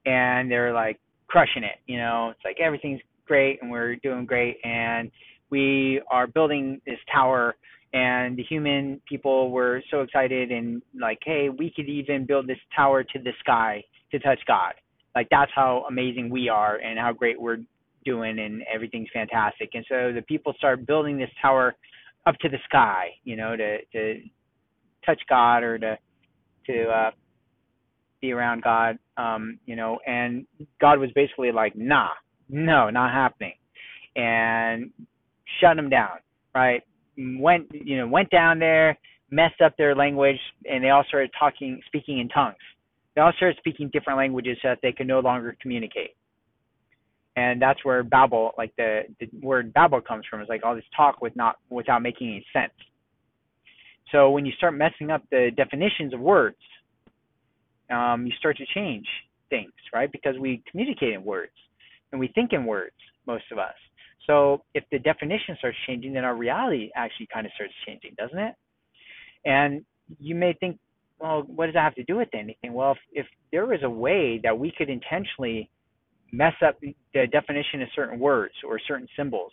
and 0.06 0.50
they're 0.50 0.72
like 0.72 0.98
crushing 1.28 1.64
it. 1.64 1.78
You 1.86 1.98
know, 1.98 2.30
it's 2.30 2.44
like 2.44 2.58
everything's 2.60 3.00
great 3.26 3.60
and 3.62 3.70
we're 3.70 3.96
doing 3.96 4.24
great 4.24 4.56
and 4.64 5.10
we 5.50 6.00
are 6.10 6.26
building 6.26 6.80
this 6.86 6.98
tower 7.12 7.54
and 7.92 8.36
the 8.36 8.42
human 8.42 9.00
people 9.08 9.50
were 9.50 9.82
so 9.90 10.00
excited 10.02 10.50
and 10.50 10.82
like, 10.98 11.18
hey, 11.24 11.48
we 11.48 11.72
could 11.74 11.88
even 11.88 12.26
build 12.26 12.46
this 12.46 12.58
tower 12.74 13.02
to 13.02 13.18
the 13.18 13.32
sky 13.40 13.82
to 14.10 14.18
touch 14.18 14.40
God. 14.46 14.74
Like 15.14 15.28
that's 15.30 15.50
how 15.54 15.84
amazing 15.88 16.30
we 16.30 16.48
are 16.48 16.76
and 16.76 16.98
how 16.98 17.12
great 17.12 17.40
we're 17.40 17.58
doing 18.04 18.38
and 18.38 18.62
everything's 18.72 19.08
fantastic. 19.12 19.70
And 19.74 19.84
so 19.88 20.12
the 20.12 20.22
people 20.22 20.54
start 20.56 20.86
building 20.86 21.18
this 21.18 21.30
tower 21.40 21.74
up 22.26 22.36
to 22.40 22.48
the 22.48 22.58
sky, 22.68 23.10
you 23.24 23.36
know, 23.36 23.56
to 23.56 23.78
to 23.92 24.20
touch 25.04 25.20
God 25.28 25.62
or 25.62 25.78
to 25.78 25.98
to 26.66 26.84
uh 26.84 27.10
be 28.20 28.32
around 28.32 28.62
God, 28.62 28.98
um, 29.16 29.58
you 29.66 29.76
know, 29.76 29.98
and 30.06 30.46
God 30.80 30.98
was 30.98 31.10
basically 31.14 31.52
like, 31.52 31.76
nah, 31.76 32.08
no, 32.48 32.90
not 32.90 33.12
happening, 33.12 33.54
and 34.16 34.90
shut 35.60 35.76
them 35.76 35.88
down, 35.88 36.18
right? 36.54 36.82
Went, 37.16 37.68
you 37.72 37.96
know, 37.98 38.06
went 38.06 38.30
down 38.30 38.58
there, 38.58 38.98
messed 39.30 39.60
up 39.60 39.76
their 39.76 39.94
language, 39.94 40.38
and 40.70 40.82
they 40.82 40.90
all 40.90 41.04
started 41.08 41.30
talking, 41.38 41.80
speaking 41.86 42.18
in 42.18 42.28
tongues. 42.28 42.56
They 43.14 43.20
all 43.20 43.32
started 43.36 43.56
speaking 43.58 43.90
different 43.92 44.18
languages 44.18 44.58
so 44.62 44.68
that 44.68 44.78
they 44.82 44.92
could 44.92 45.08
no 45.08 45.20
longer 45.20 45.56
communicate. 45.60 46.16
And 47.38 47.62
that's 47.62 47.84
where 47.84 48.02
Babel, 48.02 48.50
like 48.58 48.74
the, 48.76 49.02
the 49.20 49.28
word 49.40 49.72
Babel 49.72 50.00
comes 50.00 50.24
from, 50.28 50.42
is 50.42 50.48
like 50.48 50.64
all 50.64 50.74
this 50.74 50.90
talk 50.96 51.22
with 51.22 51.36
not 51.36 51.54
without 51.70 52.02
making 52.02 52.28
any 52.30 52.46
sense. 52.52 52.72
So 54.10 54.30
when 54.30 54.44
you 54.44 54.50
start 54.56 54.74
messing 54.74 55.12
up 55.12 55.22
the 55.30 55.50
definitions 55.56 56.12
of 56.12 56.18
words, 56.18 56.56
um, 57.90 58.26
you 58.26 58.32
start 58.40 58.56
to 58.56 58.66
change 58.74 59.06
things, 59.50 59.70
right? 59.94 60.10
Because 60.10 60.34
we 60.40 60.64
communicate 60.68 61.14
in 61.14 61.22
words 61.22 61.52
and 62.10 62.18
we 62.18 62.26
think 62.26 62.52
in 62.52 62.66
words, 62.66 62.96
most 63.24 63.44
of 63.52 63.58
us. 63.58 63.74
So 64.26 64.64
if 64.74 64.82
the 64.90 64.98
definition 64.98 65.54
starts 65.58 65.78
changing, 65.86 66.14
then 66.14 66.24
our 66.24 66.34
reality 66.34 66.90
actually 66.96 67.28
kind 67.32 67.46
of 67.46 67.52
starts 67.54 67.72
changing, 67.86 68.16
doesn't 68.18 68.38
it? 68.38 68.54
And 69.44 69.84
you 70.18 70.34
may 70.34 70.54
think, 70.54 70.80
well, 71.20 71.42
what 71.46 71.66
does 71.66 71.74
that 71.74 71.84
have 71.84 71.94
to 71.94 72.04
do 72.04 72.16
with 72.16 72.30
anything? 72.34 72.72
Well, 72.72 72.96
if, 73.12 73.26
if 73.52 73.82
a 73.84 73.90
way 73.90 74.40
that 74.42 74.58
we 74.58 74.72
could 74.76 74.90
intentionally 74.90 75.70
mess 76.32 76.54
up 76.66 76.78
the 76.80 76.94
definition 77.32 77.82
of 77.82 77.88
certain 77.94 78.18
words 78.18 78.54
or 78.66 78.78
certain 78.86 79.08
symbols, 79.16 79.52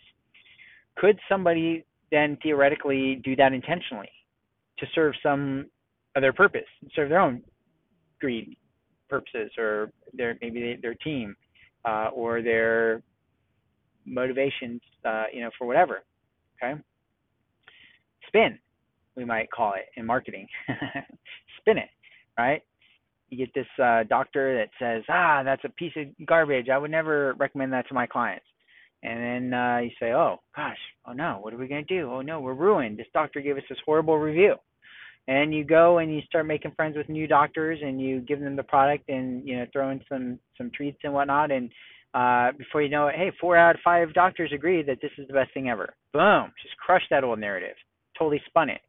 could 0.96 1.18
somebody 1.28 1.84
then 2.10 2.38
theoretically 2.42 3.20
do 3.24 3.34
that 3.36 3.52
intentionally 3.52 4.10
to 4.78 4.86
serve 4.94 5.14
some 5.22 5.66
other 6.16 6.32
purpose, 6.32 6.66
serve 6.94 7.08
their 7.08 7.20
own 7.20 7.42
greed 8.20 8.56
purposes 9.08 9.50
or 9.58 9.90
their 10.14 10.36
maybe 10.40 10.78
their 10.80 10.94
team 10.94 11.36
uh, 11.84 12.08
or 12.14 12.42
their 12.42 13.02
motivations, 14.04 14.80
uh, 15.04 15.24
you 15.32 15.40
know, 15.40 15.50
for 15.58 15.66
whatever. 15.66 16.02
Okay, 16.62 16.80
spin, 18.28 18.58
we 19.16 19.24
might 19.24 19.50
call 19.50 19.74
it 19.74 19.86
in 19.96 20.06
marketing. 20.06 20.46
spin 21.60 21.78
it, 21.78 21.88
right? 22.38 22.62
You 23.28 23.38
get 23.38 23.54
this 23.54 23.66
uh, 23.82 24.04
doctor 24.04 24.56
that 24.58 24.70
says, 24.78 25.02
"Ah, 25.08 25.42
that's 25.44 25.64
a 25.64 25.68
piece 25.70 25.92
of 25.96 26.26
garbage. 26.26 26.68
I 26.68 26.78
would 26.78 26.90
never 26.90 27.34
recommend 27.38 27.72
that 27.72 27.88
to 27.88 27.94
my 27.94 28.06
clients." 28.06 28.46
And 29.02 29.52
then 29.52 29.58
uh, 29.58 29.78
you 29.78 29.90
say, 30.00 30.12
"Oh 30.12 30.38
gosh, 30.54 30.78
oh 31.06 31.12
no, 31.12 31.38
what 31.40 31.52
are 31.52 31.58
we 31.58 31.68
gonna 31.68 31.82
do? 31.84 32.10
Oh 32.12 32.22
no, 32.22 32.40
we're 32.40 32.54
ruined. 32.54 32.98
This 32.98 33.06
doctor 33.12 33.40
gave 33.40 33.56
us 33.56 33.64
this 33.68 33.78
horrible 33.84 34.18
review." 34.18 34.56
and 35.28 35.52
you 35.52 35.64
go 35.64 35.98
and 35.98 36.14
you 36.14 36.20
start 36.22 36.46
making 36.46 36.72
friends 36.72 36.96
with 36.96 37.08
new 37.08 37.26
doctors 37.26 37.78
and 37.82 38.00
you 38.00 38.20
give 38.20 38.40
them 38.40 38.56
the 38.56 38.62
product 38.62 39.08
and 39.08 39.46
you 39.46 39.56
know 39.56 39.66
throw 39.72 39.90
in 39.90 40.00
some 40.08 40.38
some 40.56 40.70
treats 40.74 40.98
and 41.04 41.12
whatnot. 41.12 41.50
And 41.50 41.70
uh 42.14 42.52
before 42.56 42.82
you 42.82 42.88
know 42.88 43.08
it 43.08 43.16
hey 43.16 43.32
four 43.40 43.56
out 43.56 43.74
of 43.74 43.80
five 43.82 44.12
doctors 44.14 44.52
agree 44.52 44.82
that 44.82 44.98
this 45.02 45.10
is 45.18 45.26
the 45.26 45.34
best 45.34 45.52
thing 45.52 45.68
ever. 45.68 45.94
Boom. 46.12 46.52
Just 46.62 46.76
crush 46.76 47.02
that 47.10 47.24
old 47.24 47.38
narrative. 47.38 47.76
Totally 48.18 48.40
spun 48.46 48.70
it. 48.70 48.80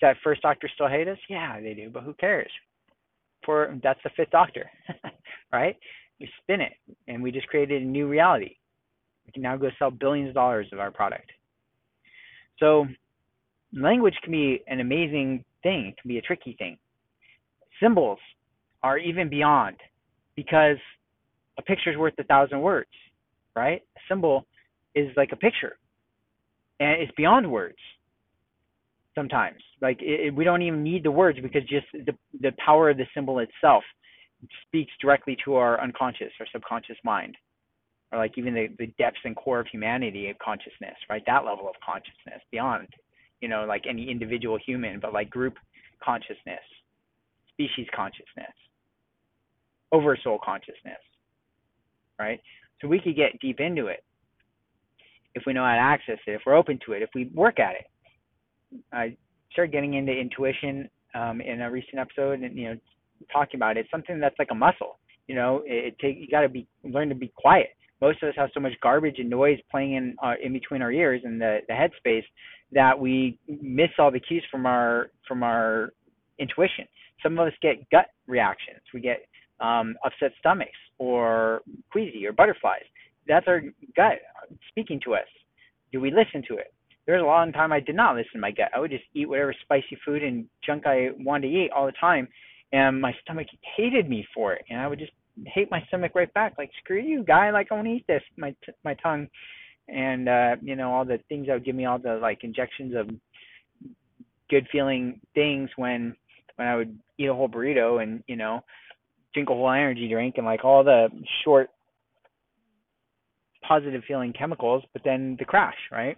Does 0.00 0.14
that 0.14 0.16
first 0.22 0.42
doctor 0.42 0.70
still 0.72 0.88
hate 0.88 1.08
us? 1.08 1.18
Yeah 1.28 1.60
they 1.60 1.74
do. 1.74 1.90
But 1.92 2.04
who 2.04 2.14
cares 2.14 2.50
for 3.44 3.76
that's 3.82 4.00
the 4.04 4.10
fifth 4.16 4.30
doctor 4.30 4.70
right 5.52 5.76
we 6.20 6.28
spin 6.42 6.60
it 6.60 6.72
and 7.08 7.22
we 7.22 7.30
just 7.30 7.46
created 7.48 7.82
a 7.82 7.84
new 7.84 8.08
reality 8.08 8.56
we 9.26 9.32
can 9.32 9.42
now 9.42 9.56
go 9.56 9.70
sell 9.78 9.90
billions 9.90 10.28
of 10.28 10.34
dollars 10.34 10.66
of 10.72 10.78
our 10.78 10.90
product 10.90 11.30
so 12.60 12.86
language 13.72 14.14
can 14.22 14.32
be 14.32 14.62
an 14.66 14.80
amazing 14.80 15.44
thing. 15.62 15.86
It 15.86 16.00
can 16.00 16.08
be 16.08 16.18
a 16.18 16.22
tricky 16.22 16.54
thing. 16.58 16.78
Symbols 17.82 18.18
are 18.82 18.98
even 18.98 19.28
beyond 19.28 19.76
because 20.36 20.76
a 21.58 21.62
picture 21.62 21.90
is 21.90 21.96
worth 21.96 22.14
a 22.18 22.24
thousand 22.24 22.60
words, 22.60 22.90
right? 23.56 23.82
A 23.96 24.00
symbol 24.08 24.46
is 24.94 25.08
like 25.16 25.30
a 25.32 25.36
picture 25.36 25.78
and 26.78 27.00
it's 27.00 27.12
beyond 27.16 27.50
words 27.50 27.78
sometimes. 29.14 29.62
Like 29.80 30.00
it, 30.00 30.28
it, 30.28 30.34
we 30.34 30.44
don't 30.44 30.62
even 30.62 30.82
need 30.82 31.04
the 31.04 31.10
words 31.10 31.38
because 31.40 31.62
just 31.62 31.86
the, 31.92 32.12
the 32.40 32.52
power 32.64 32.90
of 32.90 32.96
the 32.96 33.06
symbol 33.14 33.38
itself 33.40 33.84
speaks 34.66 34.92
directly 35.00 35.36
to 35.44 35.56
our 35.56 35.80
unconscious 35.80 36.32
or 36.40 36.46
subconscious 36.52 36.96
mind 37.04 37.36
or 38.12 38.18
like 38.18 38.36
even 38.36 38.54
the, 38.54 38.68
the 38.78 38.86
depths 38.98 39.20
and 39.24 39.36
core 39.36 39.60
of 39.60 39.66
humanity 39.66 40.30
of 40.30 40.38
consciousness, 40.38 40.96
right? 41.08 41.22
That 41.26 41.44
level 41.44 41.68
of 41.68 41.74
consciousness 41.84 42.42
beyond, 42.50 42.88
you 43.40 43.48
know, 43.48 43.64
like 43.66 43.84
any 43.88 44.10
individual 44.10 44.58
human, 44.64 44.98
but 45.00 45.12
like 45.12 45.30
group 45.30 45.54
consciousness, 46.02 46.60
species 47.52 47.86
consciousness, 47.94 48.52
oversoul 49.92 50.38
consciousness, 50.44 50.98
right? 52.18 52.40
So 52.80 52.88
we 52.88 52.98
could 53.00 53.16
get 53.16 53.38
deep 53.40 53.60
into 53.60 53.86
it 53.86 54.02
if 55.34 55.44
we 55.46 55.52
know 55.52 55.64
how 55.64 55.74
to 55.74 55.80
access 55.80 56.18
it, 56.26 56.32
if 56.32 56.42
we're 56.44 56.56
open 56.56 56.78
to 56.86 56.92
it, 56.92 57.02
if 57.02 57.10
we 57.14 57.30
work 57.34 57.60
at 57.60 57.76
it. 57.76 57.86
I 58.92 59.16
started 59.52 59.72
getting 59.72 59.94
into 59.94 60.12
intuition 60.12 60.88
um, 61.14 61.40
in 61.40 61.60
a 61.60 61.70
recent 61.70 61.98
episode, 61.98 62.40
and 62.40 62.56
you 62.56 62.70
know, 62.70 62.76
talking 63.32 63.58
about 63.58 63.76
it. 63.76 63.80
It's 63.80 63.90
something 63.90 64.20
that's 64.20 64.38
like 64.38 64.48
a 64.50 64.54
muscle. 64.54 64.98
You 65.26 65.34
know, 65.34 65.62
it, 65.66 65.94
it 65.94 65.98
take 66.00 66.18
you 66.18 66.28
got 66.28 66.42
to 66.42 66.48
be 66.48 66.66
learn 66.84 67.08
to 67.08 67.14
be 67.14 67.32
quiet, 67.36 67.70
most 68.00 68.22
of 68.22 68.28
us 68.30 68.34
have 68.36 68.50
so 68.54 68.60
much 68.60 68.72
garbage 68.82 69.16
and 69.18 69.28
noise 69.28 69.58
playing 69.70 69.94
in 69.94 70.16
in 70.42 70.52
between 70.52 70.82
our 70.82 70.92
ears 70.92 71.20
and 71.24 71.40
the 71.40 71.58
the 71.68 71.74
headspace 71.74 72.24
that 72.72 72.98
we 72.98 73.38
miss 73.48 73.90
all 73.98 74.10
the 74.10 74.20
cues 74.20 74.44
from 74.50 74.66
our 74.66 75.10
from 75.28 75.42
our 75.42 75.90
intuition. 76.38 76.86
Some 77.22 77.38
of 77.38 77.46
us 77.46 77.52
get 77.60 77.88
gut 77.90 78.06
reactions. 78.26 78.80
We 78.94 79.00
get 79.00 79.26
um, 79.60 79.96
upset 80.04 80.32
stomachs 80.38 80.70
or 80.98 81.60
queasy 81.92 82.26
or 82.26 82.32
butterflies. 82.32 82.84
That's 83.28 83.46
our 83.46 83.60
gut 83.94 84.18
speaking 84.70 85.00
to 85.04 85.14
us. 85.14 85.28
Do 85.92 86.00
we 86.00 86.10
listen 86.10 86.42
to 86.48 86.56
it? 86.56 86.72
There 87.10 87.18
was 87.18 87.24
a 87.24 87.26
long 87.26 87.50
time 87.50 87.72
I 87.72 87.80
did 87.80 87.96
not 87.96 88.14
listen 88.14 88.34
to 88.34 88.38
my 88.38 88.52
gut. 88.52 88.70
I 88.72 88.78
would 88.78 88.92
just 88.92 89.02
eat 89.14 89.28
whatever 89.28 89.52
spicy 89.62 89.98
food 90.04 90.22
and 90.22 90.46
junk 90.64 90.86
I 90.86 91.08
wanted 91.18 91.48
to 91.48 91.52
eat 91.52 91.72
all 91.74 91.86
the 91.86 91.92
time, 92.00 92.28
and 92.72 93.00
my 93.00 93.12
stomach 93.20 93.48
hated 93.76 94.08
me 94.08 94.24
for 94.32 94.52
it, 94.52 94.64
and 94.70 94.78
I 94.78 94.86
would 94.86 95.00
just 95.00 95.10
hate 95.44 95.72
my 95.72 95.82
stomach 95.88 96.12
right 96.14 96.32
back. 96.34 96.54
Like 96.56 96.70
screw 96.78 97.02
you, 97.02 97.24
guy! 97.24 97.50
Like 97.50 97.66
I 97.72 97.74
want 97.74 97.88
to 97.88 97.94
eat 97.94 98.06
this. 98.06 98.22
My 98.36 98.54
t- 98.64 98.74
my 98.84 98.94
tongue, 98.94 99.26
and 99.88 100.28
uh, 100.28 100.54
you 100.62 100.76
know 100.76 100.92
all 100.92 101.04
the 101.04 101.18
things 101.28 101.48
that 101.48 101.54
would 101.54 101.64
give 101.64 101.74
me 101.74 101.84
all 101.84 101.98
the 101.98 102.14
like 102.22 102.44
injections 102.44 102.94
of 102.94 103.10
good 104.48 104.68
feeling 104.70 105.20
things 105.34 105.68
when 105.74 106.14
when 106.54 106.68
I 106.68 106.76
would 106.76 106.96
eat 107.18 107.26
a 107.26 107.34
whole 107.34 107.48
burrito 107.48 108.00
and 108.00 108.22
you 108.28 108.36
know 108.36 108.62
drink 109.34 109.50
a 109.50 109.52
whole 109.52 109.68
energy 109.68 110.08
drink 110.08 110.34
and 110.36 110.46
like 110.46 110.64
all 110.64 110.84
the 110.84 111.08
short 111.42 111.70
positive 113.66 114.02
feeling 114.06 114.32
chemicals, 114.32 114.84
but 114.92 115.02
then 115.04 115.34
the 115.40 115.44
crash, 115.44 115.74
right? 115.90 116.16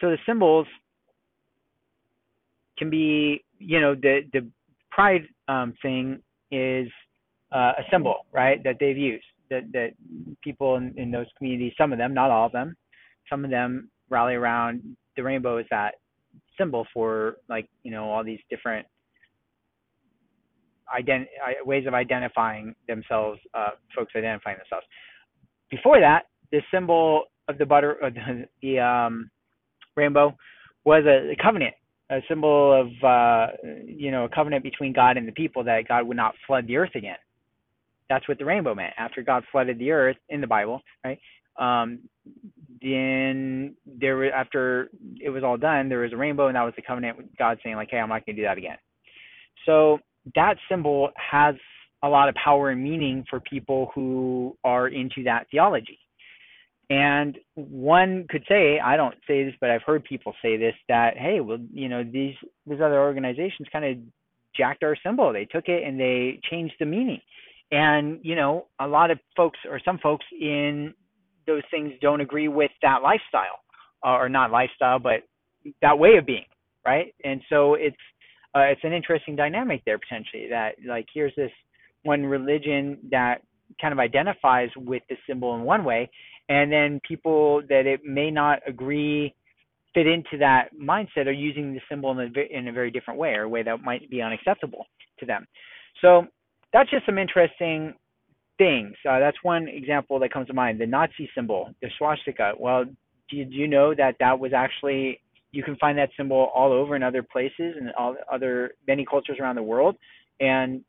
So 0.00 0.10
the 0.10 0.18
symbols 0.26 0.66
can 2.78 2.90
be, 2.90 3.44
you 3.58 3.80
know, 3.80 3.94
the 3.94 4.20
the 4.32 4.48
pride 4.90 5.22
um, 5.48 5.74
thing 5.82 6.20
is 6.50 6.88
uh, 7.52 7.72
a 7.78 7.82
symbol, 7.90 8.26
right? 8.32 8.62
That 8.64 8.76
they've 8.80 8.96
used 8.96 9.24
that 9.50 9.70
that 9.72 9.90
people 10.42 10.76
in, 10.76 10.94
in 10.96 11.10
those 11.10 11.26
communities, 11.36 11.72
some 11.78 11.92
of 11.92 11.98
them, 11.98 12.14
not 12.14 12.30
all 12.30 12.46
of 12.46 12.52
them, 12.52 12.76
some 13.28 13.44
of 13.44 13.50
them 13.50 13.90
rally 14.10 14.34
around 14.34 14.82
the 15.16 15.22
rainbow 15.22 15.58
is 15.58 15.66
that 15.70 15.94
symbol 16.56 16.86
for 16.92 17.36
like 17.48 17.68
you 17.82 17.90
know 17.90 18.10
all 18.10 18.24
these 18.24 18.40
different 18.50 18.86
ident- 20.96 21.26
ways 21.64 21.86
of 21.86 21.94
identifying 21.94 22.74
themselves, 22.86 23.40
uh, 23.54 23.70
folks 23.94 24.12
identifying 24.16 24.56
themselves. 24.58 24.86
Before 25.70 26.00
that, 26.00 26.24
the 26.50 26.62
symbol 26.72 27.24
of 27.48 27.58
the 27.58 27.66
butter, 27.66 27.92
of 27.92 28.14
the, 28.14 28.48
the 28.62 28.78
um, 28.78 29.30
rainbow, 29.98 30.36
was 30.84 31.04
a, 31.06 31.32
a 31.32 31.36
covenant, 31.42 31.74
a 32.10 32.20
symbol 32.28 32.72
of 32.72 32.86
uh, 33.04 33.52
you 33.86 34.10
know 34.10 34.24
a 34.24 34.28
covenant 34.28 34.62
between 34.62 34.92
God 34.92 35.16
and 35.16 35.28
the 35.28 35.32
people 35.32 35.64
that 35.64 35.88
God 35.88 36.06
would 36.06 36.16
not 36.16 36.34
flood 36.46 36.66
the 36.66 36.76
earth 36.76 36.94
again. 36.94 37.16
That's 38.08 38.26
what 38.26 38.38
the 38.38 38.44
rainbow 38.44 38.74
meant. 38.74 38.94
After 38.98 39.22
God 39.22 39.44
flooded 39.52 39.78
the 39.78 39.90
earth 39.90 40.16
in 40.30 40.40
the 40.40 40.46
Bible, 40.46 40.80
right? 41.04 41.18
Um, 41.58 42.00
then 42.80 43.74
there, 43.84 44.16
was 44.16 44.30
after 44.34 44.90
it 45.20 45.30
was 45.30 45.42
all 45.42 45.56
done, 45.56 45.88
there 45.88 45.98
was 45.98 46.12
a 46.12 46.16
rainbow, 46.16 46.46
and 46.46 46.56
that 46.56 46.62
was 46.62 46.74
the 46.76 46.82
covenant 46.82 47.18
with 47.18 47.26
God 47.38 47.58
saying 47.62 47.76
like, 47.76 47.88
"Hey, 47.90 47.98
I'm 47.98 48.08
not 48.08 48.24
going 48.24 48.36
to 48.36 48.42
do 48.42 48.46
that 48.46 48.58
again." 48.58 48.78
So 49.66 49.98
that 50.34 50.56
symbol 50.70 51.10
has 51.16 51.54
a 52.02 52.08
lot 52.08 52.28
of 52.28 52.34
power 52.36 52.70
and 52.70 52.82
meaning 52.82 53.24
for 53.28 53.40
people 53.40 53.90
who 53.94 54.56
are 54.64 54.88
into 54.88 55.24
that 55.24 55.46
theology. 55.50 55.98
And 56.90 57.36
one 57.54 58.26
could 58.30 58.44
say, 58.48 58.80
I 58.80 58.96
don't 58.96 59.14
say 59.26 59.44
this, 59.44 59.54
but 59.60 59.70
I've 59.70 59.82
heard 59.82 60.04
people 60.04 60.32
say 60.40 60.56
this 60.56 60.74
that, 60.88 61.18
hey, 61.18 61.40
well, 61.40 61.58
you 61.72 61.88
know, 61.88 62.02
these 62.02 62.34
these 62.66 62.80
other 62.80 63.00
organizations 63.00 63.68
kind 63.70 63.84
of 63.84 63.96
jacked 64.56 64.82
our 64.82 64.96
symbol. 65.04 65.32
They 65.32 65.44
took 65.44 65.68
it 65.68 65.84
and 65.84 66.00
they 66.00 66.40
changed 66.50 66.74
the 66.80 66.86
meaning. 66.86 67.20
And, 67.70 68.20
you 68.22 68.34
know, 68.34 68.66
a 68.80 68.86
lot 68.86 69.10
of 69.10 69.18
folks 69.36 69.58
or 69.68 69.80
some 69.84 69.98
folks 69.98 70.24
in 70.40 70.94
those 71.46 71.62
things 71.70 71.92
don't 72.00 72.22
agree 72.22 72.48
with 72.48 72.70
that 72.80 73.02
lifestyle 73.02 73.60
or 74.02 74.28
not 74.30 74.50
lifestyle, 74.50 74.98
but 74.98 75.20
that 75.82 75.98
way 75.98 76.16
of 76.16 76.24
being, 76.24 76.44
right? 76.86 77.14
And 77.24 77.42
so 77.50 77.74
it's 77.74 77.96
uh, 78.54 78.60
it's 78.60 78.80
an 78.84 78.94
interesting 78.94 79.36
dynamic 79.36 79.82
there 79.84 79.98
potentially 79.98 80.46
that 80.48 80.76
like 80.86 81.06
here's 81.12 81.34
this 81.36 81.50
one 82.04 82.24
religion 82.24 82.98
that 83.10 83.42
kind 83.78 83.92
of 83.92 83.98
identifies 83.98 84.70
with 84.76 85.02
the 85.10 85.16
symbol 85.26 85.54
in 85.54 85.62
one 85.62 85.84
way 85.84 86.10
and 86.48 86.72
then 86.72 87.00
people 87.06 87.62
that 87.68 87.86
it 87.86 88.00
may 88.04 88.30
not 88.30 88.60
agree 88.66 89.34
fit 89.94 90.06
into 90.06 90.38
that 90.38 90.68
mindset 90.80 91.26
are 91.26 91.32
using 91.32 91.72
the 91.72 91.80
symbol 91.88 92.10
in 92.12 92.18
a, 92.18 92.58
in 92.58 92.68
a 92.68 92.72
very 92.72 92.90
different 92.90 93.18
way 93.18 93.30
or 93.30 93.42
a 93.42 93.48
way 93.48 93.62
that 93.62 93.82
might 93.82 94.08
be 94.10 94.22
unacceptable 94.22 94.86
to 95.18 95.26
them. 95.26 95.46
So 96.00 96.26
that's 96.72 96.90
just 96.90 97.06
some 97.06 97.18
interesting 97.18 97.94
things. 98.58 98.94
Uh, 99.08 99.18
that's 99.18 99.38
one 99.42 99.68
example 99.68 100.18
that 100.20 100.32
comes 100.32 100.46
to 100.48 100.54
mind 100.54 100.80
the 100.80 100.86
nazi 100.86 101.28
symbol 101.34 101.74
the 101.80 101.88
swastika. 101.96 102.52
Well 102.58 102.84
did 103.30 103.52
you 103.52 103.68
know 103.68 103.94
that 103.94 104.16
that 104.20 104.38
was 104.38 104.52
actually 104.54 105.20
you 105.52 105.62
can 105.62 105.76
find 105.76 105.96
that 105.98 106.10
symbol 106.16 106.50
all 106.54 106.72
over 106.72 106.94
in 106.94 107.02
other 107.02 107.22
places 107.22 107.74
and 107.78 107.90
all 107.98 108.16
other 108.30 108.72
many 108.86 109.04
cultures 109.04 109.38
around 109.40 109.56
the 109.56 109.62
world, 109.62 109.96
and 110.40 110.82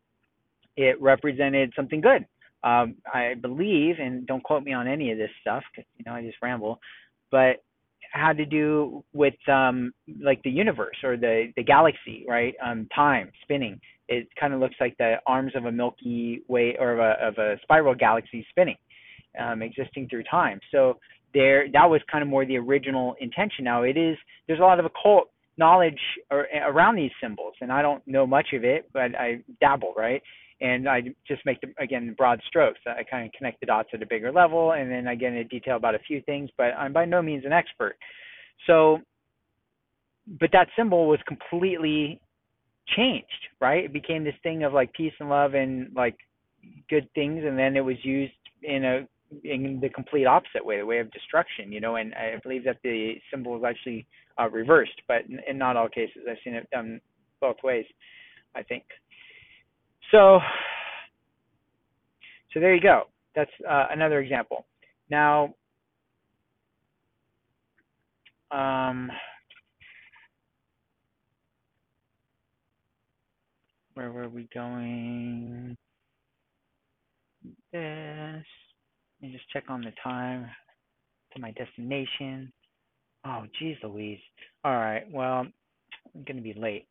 it 0.76 1.02
represented 1.02 1.72
something 1.76 2.02
good. 2.02 2.26
Um, 2.64 2.96
I 3.14 3.36
believe, 3.42 3.96
and 4.00 4.28
don't 4.28 4.44
quote 4.44 4.64
me 4.64 4.74
on 4.74 4.88
any 4.88 5.12
of 5.12 5.18
this 5.18 5.30
stuff, 5.42 5.64
cause, 5.76 5.86
you 5.98 6.04
know 6.06 6.14
I 6.14 6.22
just 6.22 6.38
ramble, 6.42 6.80
but 7.32 7.64
had 8.12 8.38
to 8.38 8.46
do 8.46 9.04
with 9.14 9.36
um, 9.48 9.94
like 10.22 10.42
the 10.44 10.50
universe 10.50 10.98
or 11.04 11.18
the 11.18 11.54
the 11.56 11.64
galaxy, 11.64 12.26
right? 12.28 12.54
Um, 12.64 12.88
time 12.94 13.32
spinning. 13.44 13.80
It 14.08 14.28
kind 14.40 14.54
of 14.54 14.60
looks 14.60 14.76
like 14.80 14.98
the 14.98 15.16
arms 15.28 15.54
of 15.56 15.66
a 15.66 15.72
Milky 15.72 16.42
Way 16.48 16.76
or 16.80 16.94
of 16.94 17.00
a 17.00 17.28
of 17.28 17.38
a 17.38 17.60
spiral 17.62 17.96
galaxy 17.96 18.46
spinning, 18.50 18.78
um, 19.40 19.62
existing 19.62 20.08
through 20.10 20.24
time. 20.24 20.60
So 20.72 21.00
there 21.34 21.68
that 21.72 21.90
was 21.90 22.02
kind 22.12 22.22
of 22.22 22.28
more 22.28 22.46
the 22.46 22.58
original 22.58 23.16
intention. 23.22 23.64
Now 23.64 23.84
it 23.84 23.98
is 23.98 24.18
there's 24.48 24.60
a 24.60 24.64
lot 24.64 24.80
of 24.80 24.86
occult 24.86 25.30
knowledge 25.58 26.00
or, 26.32 26.48
around 26.66 26.96
these 26.96 27.12
symbols, 27.22 27.54
and 27.62 27.72
I 27.72 27.82
don't 27.82 28.06
know 28.08 28.26
much 28.26 28.48
of 28.54 28.64
it, 28.64 28.90
but 28.94 29.14
I 29.16 29.42
dabble, 29.62 29.94
right? 29.96 30.24
And 30.62 30.90
I 30.90 31.02
just 31.28 31.46
make 31.46 31.62
the 31.62 31.74
again 31.82 32.14
broad 32.18 32.42
strokes. 32.48 32.80
I 32.86 33.04
kind 33.04 33.26
of 33.26 33.32
connect 33.34 33.62
the 33.62 33.66
dots 33.66 33.90
at 33.94 34.02
a 34.04 34.06
bigger 34.06 34.32
level, 34.32 34.74
and 34.74 34.92
then 34.92 35.08
I 35.08 35.16
get 35.16 35.34
into 35.34 35.46
detail 35.46 35.78
about 35.78 35.96
a 35.96 36.00
few 36.00 36.22
things, 36.24 36.50
but 36.58 36.74
I'm 36.78 36.92
by 36.92 37.06
no 37.06 37.22
means 37.22 37.46
an 37.46 37.54
expert. 37.54 37.96
So, 38.68 39.00
but 40.40 40.50
that 40.52 40.68
symbol 40.76 41.08
was 41.08 41.20
completely 41.28 42.20
changed, 42.96 43.48
right? 43.62 43.86
It 43.86 43.94
became 43.94 44.24
this 44.24 44.36
thing 44.44 44.64
of 44.64 44.74
like 44.74 44.92
peace 44.94 45.14
and 45.20 45.30
love 45.30 45.54
and 45.54 45.94
like 45.96 46.18
good 46.90 47.08
things, 47.16 47.44
and 47.46 47.58
then 47.58 47.78
it 47.78 47.82
was 47.82 47.98
used 48.04 48.34
in 48.64 48.84
a 48.84 49.08
in 49.44 49.80
the 49.82 49.90
complete 49.90 50.26
opposite 50.26 50.66
way, 50.66 50.80
the 50.80 50.86
way 50.86 51.00
of 51.00 51.12
destruction, 51.12 51.72
you 51.72 51.80
know, 51.80 51.96
and 51.98 52.14
I 52.16 52.36
believe 52.42 52.64
that 52.66 52.78
the 52.84 53.14
symbol 53.32 53.56
is 53.58 53.64
actually 53.64 54.08
uh, 54.40 54.50
reversed, 54.50 55.02
but 55.08 55.26
in, 55.30 55.40
in 55.48 55.58
not 55.58 55.78
all 55.78 55.88
cases. 55.88 56.24
I've 56.30 56.38
seen 56.44 56.56
it 56.56 56.70
done 56.72 57.00
both 57.40 57.58
ways, 57.64 57.86
I 58.56 58.64
think. 58.64 58.84
So, 60.12 60.40
so 62.54 62.60
there 62.60 62.74
you 62.74 62.82
go. 62.82 63.04
That's 63.36 63.52
uh, 63.70 63.88
another 63.92 64.20
example. 64.20 64.66
Now, 65.10 65.54
um, 68.52 69.12
where 73.94 74.12
were 74.12 74.30
we 74.30 74.48
going? 74.54 75.78
This. 77.72 78.46
Let 79.22 79.32
me 79.32 79.32
just 79.32 79.50
check 79.52 79.66
on 79.70 79.82
the 79.82 79.92
time 80.04 80.48
to 81.34 81.42
my 81.42 81.52
destination. 81.52 82.52
Oh, 83.26 83.44
geez 83.60 83.78
Louise. 83.84 84.20
All 84.64 84.74
right, 84.74 85.04
well, 85.12 85.46
I'm 86.16 86.24
going 86.26 86.38
to 86.38 86.42
be 86.42 86.54
late. 86.54 86.88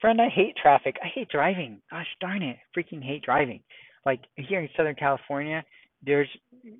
Friend, 0.00 0.20
I 0.20 0.28
hate 0.28 0.56
traffic. 0.56 0.96
I 1.02 1.08
hate 1.14 1.28
driving. 1.28 1.80
Gosh 1.90 2.06
darn 2.20 2.42
it. 2.42 2.56
Freaking 2.76 3.02
hate 3.02 3.22
driving. 3.22 3.60
Like 4.04 4.20
here 4.36 4.60
in 4.60 4.68
Southern 4.76 4.94
California, 4.94 5.64
there's, 6.04 6.28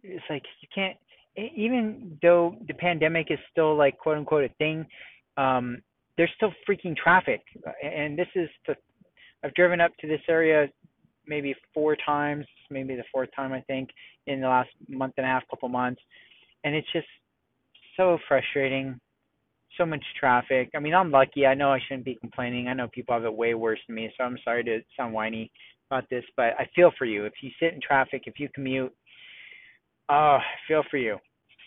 it's 0.03 0.25
like 0.31 0.43
you 0.61 0.69
can't, 0.75 0.97
even 1.37 2.19
though 2.23 2.57
the 2.67 2.75
pandemic 2.75 3.29
is 3.31 3.39
still 3.51 3.77
like 3.77 3.99
quote 3.99 4.19
unquote 4.19 4.45
a 4.45 4.55
thing, 4.55 4.87
um, 5.37 5.83
there's 6.17 6.31
still 6.37 6.53
freaking 6.69 6.97
traffic. 6.97 7.43
And 7.83 8.19
this 8.19 8.29
is 8.35 8.49
the, 8.67 8.75
I've 9.45 9.55
driven 9.55 9.81
up 9.81 9.93
to 10.01 10.07
this 10.07 10.21
area 10.29 10.69
maybe 11.27 11.55
four 11.75 11.97
times, 11.97 12.47
maybe 12.71 12.95
the 12.95 13.05
fourth 13.13 13.29
time 13.35 13.53
I 13.53 13.61
think 13.63 13.91
in 14.27 14.41
the 14.41 14.49
last 14.49 14.71
month 14.89 15.15
and 15.17 15.27
a 15.27 15.29
half, 15.29 15.43
couple 15.49 15.69
months, 15.69 16.01
and 16.65 16.75
it's 16.75 16.91
just 16.93 17.07
so 17.97 18.19
frustrating. 18.29 18.99
So 19.77 19.87
much 19.87 20.05
traffic. 20.19 20.71
I 20.75 20.79
mean, 20.79 20.95
I'm 20.95 21.11
lucky. 21.11 21.47
I 21.47 21.55
know 21.55 21.71
I 21.71 21.81
shouldn't 21.87 22.05
be 22.05 22.17
complaining. 22.17 22.69
I 22.69 22.75
know 22.75 22.89
people 22.89 23.15
have 23.15 23.25
it 23.25 23.35
way 23.35 23.55
worse 23.55 23.79
than 23.87 23.97
me, 23.97 24.11
so 24.17 24.25
I'm 24.25 24.39
sorry 24.45 24.65
to 24.65 24.81
sound 24.97 25.13
whiny 25.13 25.51
about 25.91 26.09
this, 26.11 26.25
but 26.37 26.55
I 26.59 26.69
feel 26.75 26.91
for 26.99 27.05
you. 27.05 27.25
If 27.25 27.35
you 27.43 27.51
sit 27.61 27.75
in 27.75 27.81
traffic, 27.81 28.23
if 28.27 28.41
you 28.41 28.49
commute, 28.55 28.93
oh, 30.09 30.39
I 30.41 30.43
feel 30.67 30.83
for 30.91 30.97
you. 30.97 31.19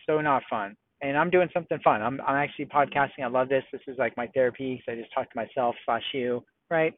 So 0.06 0.22
not 0.22 0.43
fun. 0.50 0.76
And 1.02 1.17
I'm 1.17 1.30
doing 1.30 1.50
something 1.54 1.80
fun. 1.84 2.02
I'm 2.02 2.19
I'm 2.22 2.36
actually 2.36 2.65
podcasting. 2.65 3.24
I 3.24 3.28
love 3.28 3.48
this. 3.48 3.63
This 3.72 3.82
is 3.88 3.98
like 3.98 4.17
my 4.17 4.28
therapy. 4.28 4.84
I 4.88 4.95
just 4.95 5.13
talk 5.13 5.32
to 5.32 5.36
myself 5.36 5.76
slash 5.86 6.04
you, 6.13 6.43
right? 6.69 6.93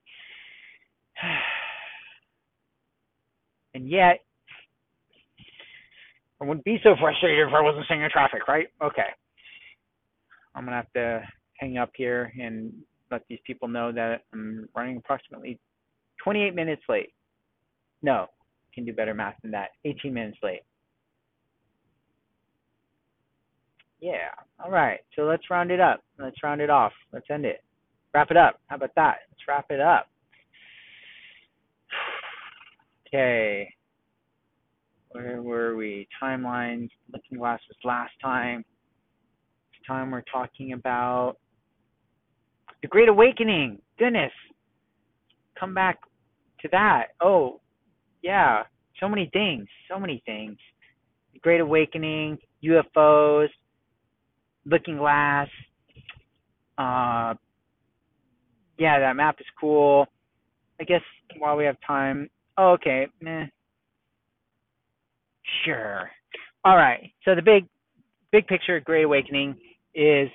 And 3.73 3.89
yet, 3.89 4.19
I 6.41 6.45
wouldn't 6.45 6.65
be 6.65 6.77
so 6.83 6.95
frustrated 6.99 7.47
if 7.47 7.53
I 7.53 7.61
wasn't 7.61 7.85
sitting 7.87 8.03
in 8.03 8.09
traffic, 8.09 8.49
right? 8.49 8.67
Okay. 8.83 9.07
I'm 10.55 10.65
to 10.65 10.71
have 10.73 10.93
to 10.93 11.21
hang 11.57 11.77
up 11.77 11.91
here 11.95 12.31
and 12.39 12.73
let 13.11 13.23
these 13.29 13.39
people 13.45 13.67
know 13.67 13.91
that 13.91 14.21
I'm 14.33 14.67
running 14.75 14.97
approximately 14.97 15.59
28 16.23 16.55
minutes 16.55 16.83
late. 16.87 17.13
No, 18.01 18.27
can 18.73 18.85
do 18.85 18.93
better 18.93 19.13
math 19.13 19.35
than 19.41 19.51
that. 19.51 19.69
18 19.85 20.13
minutes 20.13 20.37
late. 20.41 20.61
Yeah. 23.99 24.29
All 24.63 24.71
right. 24.71 24.99
So 25.15 25.23
let's 25.23 25.49
round 25.49 25.71
it 25.71 25.79
up. 25.79 26.01
Let's 26.17 26.41
round 26.43 26.59
it 26.59 26.69
off. 26.69 26.91
Let's 27.13 27.27
end 27.29 27.45
it. 27.45 27.63
Wrap 28.13 28.31
it 28.31 28.37
up. 28.37 28.59
How 28.67 28.77
about 28.77 28.95
that? 28.95 29.17
Let's 29.29 29.47
wrap 29.47 29.65
it 29.69 29.79
up. 29.79 30.07
Okay. 33.13 33.67
Where 35.11 35.41
were 35.41 35.75
we? 35.75 36.07
Timelines. 36.23 36.89
Looking 37.11 37.39
Glass 37.39 37.59
was 37.67 37.75
last 37.83 38.13
time. 38.23 38.63
Time 39.87 40.11
we're 40.11 40.23
talking 40.31 40.73
about 40.73 41.37
the 42.81 42.87
Great 42.87 43.09
Awakening. 43.09 43.79
Goodness. 43.97 44.31
Come 45.59 45.73
back 45.73 45.99
to 46.61 46.69
that. 46.71 47.07
Oh, 47.21 47.61
yeah. 48.21 48.63
So 48.99 49.07
many 49.07 49.29
things. 49.33 49.67
So 49.89 49.99
many 49.99 50.21
things. 50.25 50.57
The 51.33 51.39
Great 51.39 51.61
Awakening, 51.61 52.37
UFOs, 52.63 53.49
Looking 54.65 54.97
Glass. 54.97 55.47
Uh, 56.77 57.33
yeah, 58.77 58.99
that 58.99 59.15
map 59.15 59.37
is 59.39 59.45
cool. 59.59 60.07
I 60.79 60.83
guess 60.83 61.01
while 61.37 61.55
we 61.55 61.65
have 61.65 61.77
time. 61.85 62.29
Oh, 62.57 62.71
okay. 62.71 63.07
Meh. 63.21 63.45
Sure. 65.65 66.09
All 66.63 66.75
right. 66.75 67.11
So 67.25 67.35
the 67.35 67.41
big, 67.41 67.67
big 68.31 68.47
picture 68.47 68.79
Great 68.79 69.03
Awakening 69.03 69.55
is 69.93 70.29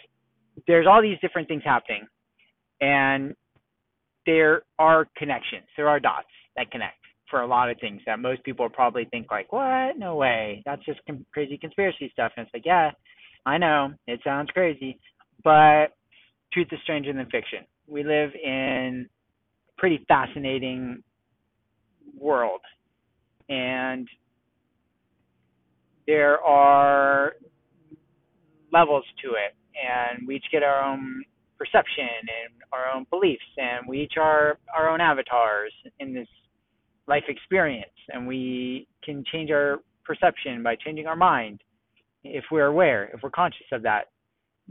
there's 0.66 0.86
all 0.86 1.02
these 1.02 1.18
different 1.20 1.48
things 1.48 1.62
happening, 1.64 2.06
and 2.80 3.34
there 4.26 4.62
are 4.78 5.06
connections. 5.16 5.64
There 5.76 5.88
are 5.88 6.00
dots 6.00 6.26
that 6.56 6.70
connect 6.70 6.96
for 7.30 7.40
a 7.40 7.46
lot 7.46 7.70
of 7.70 7.76
things 7.80 8.00
that 8.06 8.18
most 8.18 8.42
people 8.44 8.68
probably 8.68 9.04
think 9.10 9.30
like, 9.30 9.52
what? 9.52 9.98
No 9.98 10.16
way. 10.16 10.62
That's 10.64 10.84
just 10.84 11.00
com- 11.06 11.26
crazy 11.32 11.58
conspiracy 11.58 12.10
stuff. 12.12 12.32
And 12.36 12.46
it's 12.46 12.54
like, 12.54 12.66
yeah, 12.66 12.90
I 13.44 13.58
know 13.58 13.92
it 14.06 14.20
sounds 14.24 14.50
crazy, 14.50 14.98
but 15.42 15.88
truth 16.52 16.68
is 16.70 16.78
stranger 16.82 17.12
than 17.12 17.24
fiction. 17.26 17.60
We 17.86 18.02
live 18.02 18.30
in 18.42 19.08
a 19.68 19.80
pretty 19.80 20.04
fascinating 20.08 21.02
world, 22.18 22.60
and 23.48 24.08
there 26.06 26.40
are 26.40 27.34
levels 28.72 29.04
to 29.22 29.30
it, 29.30 29.54
and 29.76 30.26
we 30.26 30.36
each 30.36 30.46
get 30.50 30.62
our 30.62 30.82
own 30.84 31.24
perception 31.58 32.04
and 32.04 32.54
our 32.72 32.94
own 32.94 33.06
beliefs, 33.10 33.44
and 33.56 33.86
we 33.88 34.02
each 34.02 34.14
are 34.18 34.58
our 34.76 34.88
own 34.88 35.00
avatars 35.00 35.72
in 36.00 36.12
this 36.12 36.28
life 37.08 37.24
experience, 37.28 37.90
and 38.12 38.26
we 38.26 38.86
can 39.04 39.24
change 39.32 39.50
our 39.50 39.78
perception 40.04 40.62
by 40.62 40.76
changing 40.76 41.06
our 41.06 41.16
mind 41.16 41.60
if 42.24 42.44
we're 42.50 42.66
aware, 42.66 43.10
if 43.14 43.22
we're 43.22 43.30
conscious 43.30 43.66
of 43.72 43.82
that. 43.82 44.06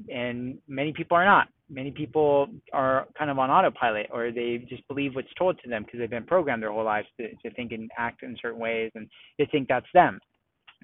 And 0.10 0.58
many 0.68 0.92
people 0.92 1.16
are 1.16 1.26
not. 1.26 1.48
Many 1.70 1.90
people 1.90 2.48
are 2.74 3.08
kind 3.18 3.32
of 3.32 3.40
on 3.40 3.50
autopilot, 3.50 4.08
or 4.12 4.32
they 4.32 4.66
just 4.70 4.88
believe 4.88 5.16
what's 5.16 5.34
told 5.38 5.58
to 5.64 5.70
them 5.70 5.84
because 5.84 6.00
they've 6.00 6.10
been 6.10 6.26
programmed 6.26 6.62
their 6.62 6.72
whole 6.72 6.84
lives 6.84 7.08
to, 7.20 7.30
to 7.30 7.56
think 7.56 7.72
and 7.72 7.90
act 7.98 8.22
in 8.22 8.38
certain 8.42 8.60
ways, 8.60 8.92
and 8.96 9.08
they 9.40 9.46
think 9.46 9.68
that's 9.68 9.88
them. 9.94 10.20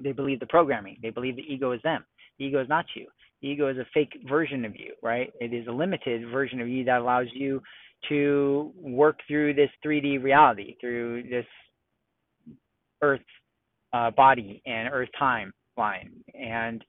They 0.02 0.13
believe 0.13 0.39
the 0.39 0.47
programming. 0.47 0.97
They 1.02 1.10
believe 1.10 1.36
the 1.36 1.43
ego 1.43 1.74
is 1.74 1.82
them. 1.84 2.06
Ego 2.41 2.62
is 2.62 2.69
not 2.69 2.86
you. 2.95 3.08
Ego 3.41 3.69
is 3.69 3.77
a 3.77 3.86
fake 3.93 4.13
version 4.27 4.65
of 4.65 4.75
you, 4.75 4.93
right? 5.01 5.32
It 5.39 5.54
is 5.54 5.67
a 5.67 5.71
limited 5.71 6.30
version 6.32 6.60
of 6.62 6.67
you 6.67 6.84
that 6.86 6.99
allows 6.99 7.27
you 7.34 7.62
to 8.10 8.71
work 8.75 9.19
through 9.27 9.54
this 9.54 9.69
3D 9.86 10.23
reality, 10.23 10.75
through 10.80 11.23
this 11.23 11.45
Earth 13.01 13.21
uh, 13.93 14.12
body 14.12 14.62
and 14.65 14.89
Earth 14.91 15.10
time 15.17 15.54
line. 15.77 16.12
And 16.34 16.84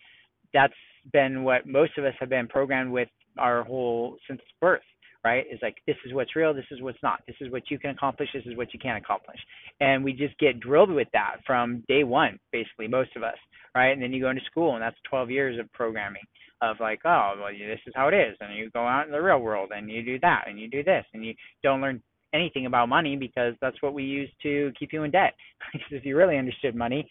that's 0.53 0.75
been 1.13 1.45
what 1.45 1.67
most 1.67 1.97
of 1.99 2.05
us 2.05 2.15
have 2.21 2.29
been 2.29 2.49
programmed 2.49 2.93
with 2.93 3.09
our 3.39 3.63
whole 3.63 4.17
since 4.29 4.41
birth, 4.61 4.83
right? 5.25 5.45
Is 5.51 5.61
like, 5.63 5.77
this 5.87 5.97
is 6.07 6.13
what's 6.13 6.35
real, 6.35 6.53
this 6.53 6.65
is 6.71 6.81
what's 6.81 7.03
not. 7.03 7.21
This 7.27 7.37
is 7.41 7.51
what 7.53 7.71
you 7.71 7.79
can 7.79 7.91
accomplish, 7.91 8.29
this 8.35 8.45
is 8.47 8.57
what 8.57 8.73
you 8.73 8.81
can't 8.81 9.03
accomplish. 9.03 9.39
And 9.81 10.03
we 10.03 10.13
just 10.13 10.39
get 10.39 10.61
drilled 10.61 10.91
with 10.91 11.09
that 11.13 11.37
from 11.47 11.85
day 11.89 12.05
one, 12.05 12.39
basically, 12.53 12.89
most 12.89 13.11
of 13.17 13.23
us, 13.23 13.37
right? 13.75 13.93
And 13.93 14.03
then 14.03 14.13
you 14.13 14.21
go 14.21 14.31
into 14.31 14.45
school, 14.51 14.75
and 14.75 14.83
that's 14.83 14.97
12 15.09 15.31
years 15.31 15.61
of 15.61 15.73
programming 15.73 16.23
of 16.63 16.77
like, 16.81 17.01
oh, 17.05 17.35
well, 17.39 17.53
this 17.53 17.81
is 17.87 17.93
how 17.95 18.09
it 18.09 18.15
is. 18.15 18.37
And 18.41 18.57
you 18.57 18.71
go 18.71 18.87
out 18.87 19.07
in 19.07 19.13
the 19.13 19.21
real 19.21 19.41
world 19.41 19.71
and 19.75 19.91
you 19.91 20.03
do 20.03 20.19
that 20.21 20.45
and 20.47 20.59
you 20.59 20.69
do 20.69 20.85
this 20.85 21.05
and 21.13 21.25
you 21.25 21.35
don't 21.63 21.81
learn 21.81 22.01
anything 22.33 22.67
about 22.67 22.89
money 22.89 23.17
because 23.17 23.55
that's 23.61 23.83
what 23.83 23.95
we 23.95 24.05
use 24.05 24.31
to 24.43 24.73
keep 24.79 24.93
you 24.93 25.03
in 25.03 25.11
debt. 25.11 25.35
if 25.91 26.05
you 26.05 26.17
really 26.17 26.39
understood 26.39 26.75
money. 26.75 27.09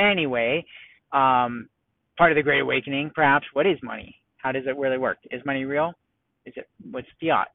Anyway, 0.00 0.64
um, 1.12 1.68
part 2.18 2.32
of 2.32 2.36
the 2.36 2.42
Great 2.42 2.60
Awakening, 2.60 3.12
perhaps, 3.14 3.46
what 3.52 3.66
is 3.66 3.78
money? 3.82 4.16
How 4.38 4.52
does 4.52 4.64
it 4.66 4.76
really 4.76 4.98
work? 4.98 5.18
Is 5.30 5.42
money 5.46 5.64
real? 5.64 5.94
Is 6.46 6.54
it 6.56 6.68
what's 6.90 7.08
fiat 7.20 7.48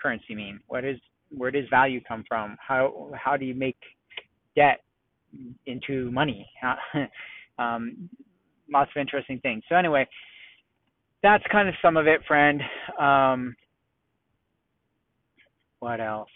currency 0.00 0.34
mean? 0.34 0.60
What 0.68 0.84
is 0.84 0.98
where 1.30 1.50
does 1.50 1.64
value 1.70 2.00
come 2.06 2.24
from? 2.28 2.56
How 2.66 3.10
how 3.14 3.36
do 3.36 3.44
you 3.44 3.54
make 3.54 3.78
debt 4.54 4.82
into 5.66 6.10
money? 6.10 6.48
um, 7.58 8.08
lots 8.72 8.90
of 8.96 9.00
interesting 9.00 9.40
things. 9.40 9.62
So 9.68 9.76
anyway, 9.76 10.06
that's 11.22 11.44
kind 11.50 11.68
of 11.68 11.74
some 11.82 11.96
of 11.96 12.06
it, 12.06 12.20
friend. 12.26 12.62
Um, 12.98 13.56
what 15.80 16.00
else? 16.00 16.30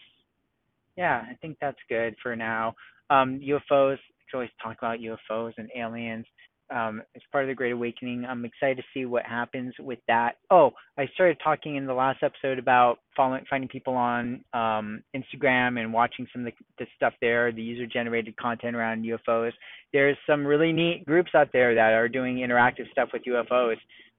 Yeah, 0.97 1.23
I 1.29 1.35
think 1.41 1.57
that's 1.61 1.79
good 1.89 2.15
for 2.23 2.37
now. 2.37 2.75
Um, 3.09 3.41
UFOs, 3.41 3.97
I 3.97 4.35
always 4.35 4.51
talk 4.63 4.77
about 4.79 4.99
UFOs 4.99 5.53
and 5.57 5.69
aliens. 5.77 6.27
Um, 6.71 7.03
as 7.17 7.23
part 7.33 7.45
of 7.45 7.49
the 7.49 7.55
Great 7.55 7.73
Awakening, 7.73 8.25
I'm 8.25 8.45
excited 8.45 8.77
to 8.77 8.83
see 8.95 9.05
what 9.05 9.25
happens 9.25 9.75
with 9.79 9.99
that. 10.09 10.37
Oh, 10.51 10.71
I 10.99 11.07
started 11.15 11.39
talking 11.43 11.77
in 11.77 11.87
the 11.87 11.95
last 11.95 12.23
episode 12.23 12.59
about 12.59 12.99
following, 13.17 13.45
finding 13.51 13.69
people 13.69 13.95
on 13.95 14.45
um, 14.55 15.03
Instagram 15.15 15.81
and 15.81 15.93
watching 15.93 16.27
some 16.33 16.47
of 16.47 16.53
the, 16.53 16.85
the 16.85 16.87
stuff 16.97 17.15
there, 17.21 17.53
the 17.53 17.63
user-generated 17.63 18.37
content 18.37 18.77
around 18.77 19.05
UFOs. 19.05 19.53
There's 19.93 20.17
some 20.27 20.47
really 20.47 20.73
neat 20.73 21.05
groups 21.07 21.31
out 21.35 21.49
there 21.53 21.75
that 21.75 21.93
are 21.93 22.09
doing 22.09 22.37
interactive 22.37 22.91
stuff 22.93 23.09
with 23.13 23.23
UFOs 23.25 23.77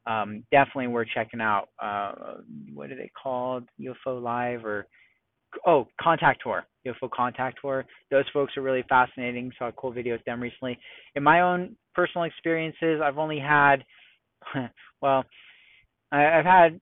um, 0.08 0.44
definitely 0.52 0.88
worth 0.88 1.08
checking 1.14 1.42
out. 1.42 1.70
Uh, 1.82 2.38
what 2.74 2.92
are 2.92 2.96
they 2.96 3.12
called? 3.22 3.68
UFO 3.80 4.22
Live 4.22 4.66
or 4.66 4.88
oh 5.66 5.88
Contact 6.00 6.44
Contactor, 6.46 6.64
UFO 6.88 7.10
Contactor. 7.10 7.84
Those 8.10 8.26
folks 8.34 8.56
are 8.58 8.62
really 8.62 8.84
fascinating. 8.90 9.52
Saw 9.58 9.68
a 9.68 9.74
cool 9.74 9.92
video 9.92 10.16
with 10.16 10.26
them 10.26 10.42
recently. 10.42 10.78
In 11.16 11.24
my 11.24 11.42
own 11.42 11.76
personal 11.94 12.26
experiences, 12.26 13.02
I've 13.04 13.18
only 13.18 13.40
had 13.40 13.84
well, 15.02 15.24
I've 16.12 16.46
had 16.46 16.80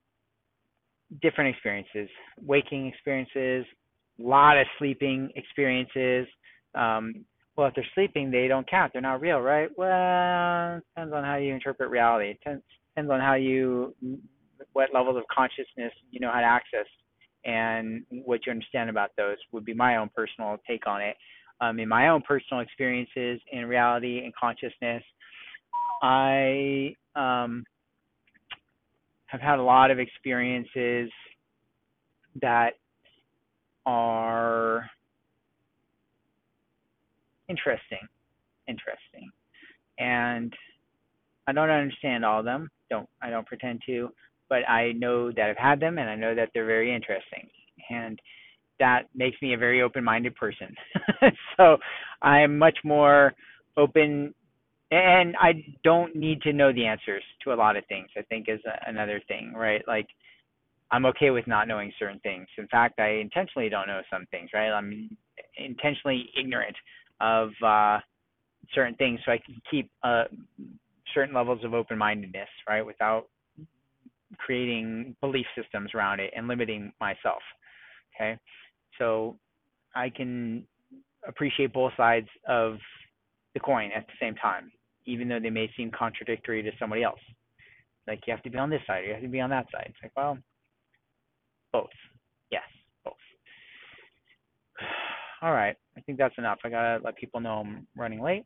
different 1.21 1.53
experiences, 1.53 2.09
waking 2.41 2.87
experiences, 2.87 3.65
a 4.19 4.27
lot 4.27 4.57
of 4.57 4.65
sleeping 4.77 5.29
experiences. 5.35 6.27
Um, 6.75 7.25
well, 7.55 7.67
if 7.67 7.75
they're 7.75 7.85
sleeping, 7.93 8.31
they 8.31 8.47
don't 8.47 8.69
count. 8.69 8.93
They're 8.93 9.01
not 9.01 9.21
real, 9.21 9.39
right? 9.39 9.69
Well, 9.75 10.81
depends 10.95 11.13
on 11.13 11.23
how 11.23 11.35
you 11.35 11.53
interpret 11.53 11.89
reality. 11.89 12.31
It 12.31 12.39
depends 12.95 13.11
on 13.11 13.19
how 13.19 13.33
you 13.35 13.95
what 14.73 14.89
levels 14.93 15.17
of 15.17 15.23
consciousness 15.33 15.91
you 16.11 16.19
know 16.19 16.29
how 16.31 16.41
to 16.41 16.45
access 16.45 16.85
and 17.45 18.03
what 18.25 18.45
you 18.45 18.51
understand 18.51 18.89
about 18.89 19.11
those 19.17 19.37
would 19.51 19.63
be 19.65 19.73
my 19.73 19.97
own 19.97 20.09
personal 20.15 20.57
take 20.67 20.85
on 20.87 21.01
it. 21.01 21.15
Um, 21.61 21.79
in 21.79 21.89
my 21.89 22.07
own 22.09 22.21
personal 22.21 22.61
experiences 22.61 23.41
in 23.51 23.65
reality 23.65 24.23
and 24.23 24.33
consciousness, 24.35 25.03
I 26.01 26.95
um, 27.15 27.65
have 29.25 29.41
had 29.41 29.59
a 29.59 29.63
lot 29.63 29.91
of 29.91 29.99
experiences 29.99 31.11
that 32.41 32.73
are 33.85 34.89
interesting, 37.49 38.07
interesting, 38.67 39.29
and 39.97 40.53
I 41.47 41.51
don't 41.51 41.69
understand 41.69 42.23
all 42.23 42.39
of 42.39 42.45
them. 42.45 42.69
Don't 42.89 43.09
I 43.21 43.29
don't 43.29 43.45
pretend 43.45 43.81
to, 43.87 44.09
but 44.49 44.67
I 44.69 44.93
know 44.93 45.31
that 45.31 45.49
I've 45.49 45.57
had 45.57 45.79
them 45.79 45.97
and 45.97 46.09
I 46.09 46.15
know 46.15 46.33
that 46.35 46.49
they're 46.53 46.65
very 46.65 46.93
interesting. 46.93 47.49
And 47.89 48.19
that 48.79 49.03
makes 49.15 49.37
me 49.41 49.53
a 49.53 49.57
very 49.57 49.81
open-minded 49.81 50.35
person. 50.35 50.75
so 51.57 51.77
I'm 52.21 52.57
much 52.57 52.77
more 52.83 53.33
open 53.77 54.33
and 54.91 55.35
I 55.39 55.63
don't 55.83 56.15
need 56.15 56.41
to 56.41 56.53
know 56.53 56.73
the 56.73 56.85
answers 56.85 57.23
to 57.43 57.53
a 57.53 57.55
lot 57.55 57.77
of 57.77 57.85
things. 57.85 58.07
I 58.17 58.23
think 58.23 58.47
is 58.49 58.59
another 58.87 59.21
thing, 59.27 59.53
right? 59.55 59.83
Like 59.87 60.07
I'm 60.91 61.05
okay 61.07 61.29
with 61.29 61.45
not 61.47 61.67
knowing 61.67 61.91
certain 61.99 62.19
things. 62.21 62.47
In 62.57 62.67
fact, 62.67 62.99
I 62.99 63.19
intentionally 63.21 63.69
don't 63.69 63.87
know 63.87 64.01
some 64.11 64.25
things, 64.31 64.49
right? 64.53 64.71
I'm 64.71 65.15
intentionally 65.57 66.29
ignorant 66.37 66.75
of 67.21 67.49
uh, 67.63 67.99
certain 68.73 68.95
things 68.95 69.19
so 69.25 69.31
I 69.31 69.37
can 69.37 69.61
keep 69.69 69.91
uh, 70.03 70.23
certain 71.13 71.35
levels 71.35 71.63
of 71.63 71.73
open 71.73 71.97
mindedness, 71.97 72.49
right, 72.67 72.85
without 72.85 73.27
creating 74.37 75.15
belief 75.21 75.45
systems 75.55 75.91
around 75.93 76.19
it 76.19 76.31
and 76.35 76.47
limiting 76.47 76.91
myself. 76.99 77.41
Okay. 78.15 78.37
So 78.99 79.37
I 79.95 80.09
can 80.09 80.63
appreciate 81.27 81.73
both 81.73 81.93
sides 81.97 82.27
of 82.47 82.77
the 83.53 83.59
coin 83.59 83.89
at 83.95 84.05
the 84.05 84.13
same 84.21 84.35
time, 84.35 84.71
even 85.05 85.27
though 85.27 85.39
they 85.39 85.49
may 85.49 85.69
seem 85.75 85.91
contradictory 85.91 86.61
to 86.61 86.71
somebody 86.77 87.03
else. 87.03 87.19
Like 88.07 88.21
you 88.27 88.33
have 88.33 88.43
to 88.43 88.49
be 88.49 88.57
on 88.57 88.69
this 88.69 88.81
side, 88.85 89.03
or 89.03 89.07
you 89.07 89.13
have 89.13 89.21
to 89.21 89.27
be 89.27 89.41
on 89.41 89.49
that 89.49 89.67
side. 89.71 89.87
It's 89.87 89.97
like, 90.03 90.11
well, 90.15 90.37
both. 91.71 91.89
Yes, 92.51 92.63
both. 93.03 93.13
All 95.41 95.51
right. 95.51 95.75
I 95.97 96.01
think 96.01 96.17
that's 96.17 96.37
enough. 96.37 96.59
I 96.63 96.69
gotta 96.69 97.03
let 97.03 97.15
people 97.17 97.39
know 97.39 97.59
I'm 97.59 97.87
running 97.95 98.21
late, 98.21 98.45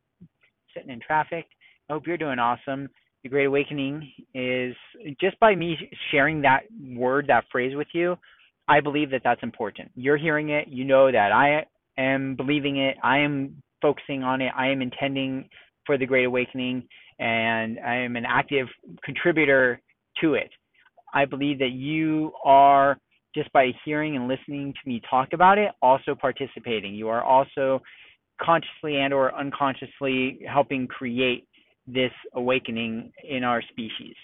sitting 0.74 0.90
in 0.90 1.00
traffic. 1.00 1.46
I 1.88 1.92
hope 1.92 2.06
you're 2.06 2.16
doing 2.16 2.38
awesome. 2.38 2.88
The 3.22 3.28
Great 3.30 3.46
Awakening 3.46 4.10
is 4.34 4.74
just 5.18 5.38
by 5.40 5.54
me 5.54 5.76
sharing 6.10 6.42
that 6.42 6.64
word, 6.94 7.26
that 7.28 7.44
phrase 7.50 7.74
with 7.74 7.88
you, 7.94 8.16
I 8.68 8.80
believe 8.80 9.10
that 9.10 9.22
that's 9.24 9.42
important. 9.42 9.90
You're 9.94 10.16
hearing 10.16 10.50
it, 10.50 10.68
you 10.68 10.84
know 10.84 11.10
that. 11.10 11.32
I 11.32 11.66
am 11.98 12.34
believing 12.36 12.78
it, 12.78 12.96
I 13.02 13.18
am 13.18 13.62
focusing 13.82 14.22
on 14.22 14.40
it, 14.40 14.52
I 14.56 14.68
am 14.68 14.82
intending 14.82 15.48
for 15.86 15.98
the 15.98 16.06
Great 16.06 16.24
Awakening, 16.24 16.84
and 17.18 17.78
I 17.80 17.96
am 17.96 18.16
an 18.16 18.24
active 18.26 18.66
contributor 19.04 19.80
to 20.20 20.34
it. 20.34 20.50
I 21.12 21.24
believe 21.26 21.58
that 21.58 21.72
you 21.72 22.32
are 22.44 22.98
just 23.34 23.52
by 23.52 23.72
hearing 23.84 24.16
and 24.16 24.28
listening 24.28 24.72
to 24.72 24.88
me 24.88 25.00
talk 25.08 25.32
about 25.32 25.58
it 25.58 25.70
also 25.82 26.14
participating. 26.14 26.94
You 26.94 27.08
are 27.08 27.22
also 27.22 27.82
consciously 28.40 28.96
and 28.96 29.12
or 29.12 29.34
unconsciously 29.34 30.40
helping 30.48 30.86
create 30.86 31.46
this 31.86 32.12
awakening 32.34 33.12
in 33.28 33.44
our 33.44 33.62
species 33.62 34.14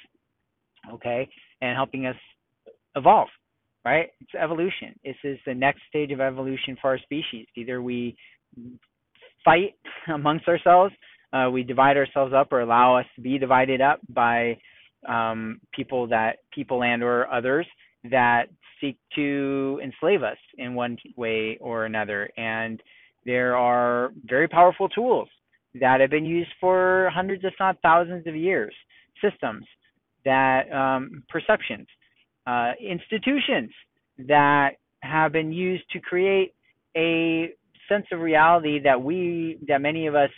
okay? 0.92 1.28
And 1.60 1.76
helping 1.76 2.06
us 2.06 2.16
evolve 2.96 3.28
right? 3.84 4.10
It's 4.20 4.34
evolution. 4.40 4.98
This 5.04 5.16
is 5.24 5.38
the 5.46 5.54
next 5.54 5.80
stage 5.88 6.12
of 6.12 6.20
evolution 6.20 6.76
for 6.80 6.90
our 6.90 6.98
species. 6.98 7.46
Either 7.56 7.82
we 7.82 8.16
fight 9.44 9.74
amongst 10.08 10.48
ourselves 10.48 10.94
uh, 11.32 11.48
we 11.52 11.62
divide 11.62 11.96
ourselves 11.96 12.32
up 12.34 12.52
or 12.52 12.60
allow 12.60 12.96
us 12.96 13.06
to 13.14 13.20
be 13.20 13.38
divided 13.38 13.80
up 13.80 14.00
by 14.08 14.58
um, 15.08 15.60
people 15.72 16.06
that 16.08 16.38
people 16.52 16.82
and 16.82 17.02
or 17.02 17.32
others 17.32 17.66
that 18.10 18.46
seek 18.80 18.96
to 19.14 19.80
enslave 19.82 20.22
us 20.22 20.38
in 20.58 20.74
one 20.74 20.96
way 21.16 21.56
or 21.60 21.84
another. 21.84 22.28
And 22.36 22.82
there 23.24 23.56
are 23.56 24.10
very 24.24 24.48
powerful 24.48 24.88
tools 24.88 25.28
that 25.80 26.00
have 26.00 26.10
been 26.10 26.24
used 26.24 26.50
for 26.60 27.10
hundreds, 27.14 27.44
if 27.44 27.54
not 27.60 27.76
thousands 27.82 28.26
of 28.26 28.34
years, 28.34 28.74
systems 29.22 29.64
that 30.24 30.70
um, 30.72 31.22
perceptions, 31.28 31.86
uh, 32.50 32.72
institutions 32.80 33.70
that 34.26 34.70
have 35.02 35.32
been 35.32 35.52
used 35.52 35.84
to 35.92 36.00
create 36.00 36.52
a 36.96 37.50
sense 37.88 38.06
of 38.12 38.18
reality 38.20 38.80
that 38.82 39.00
we, 39.00 39.58
that 39.68 39.80
many 39.80 40.06
of 40.08 40.14
us 40.14 40.30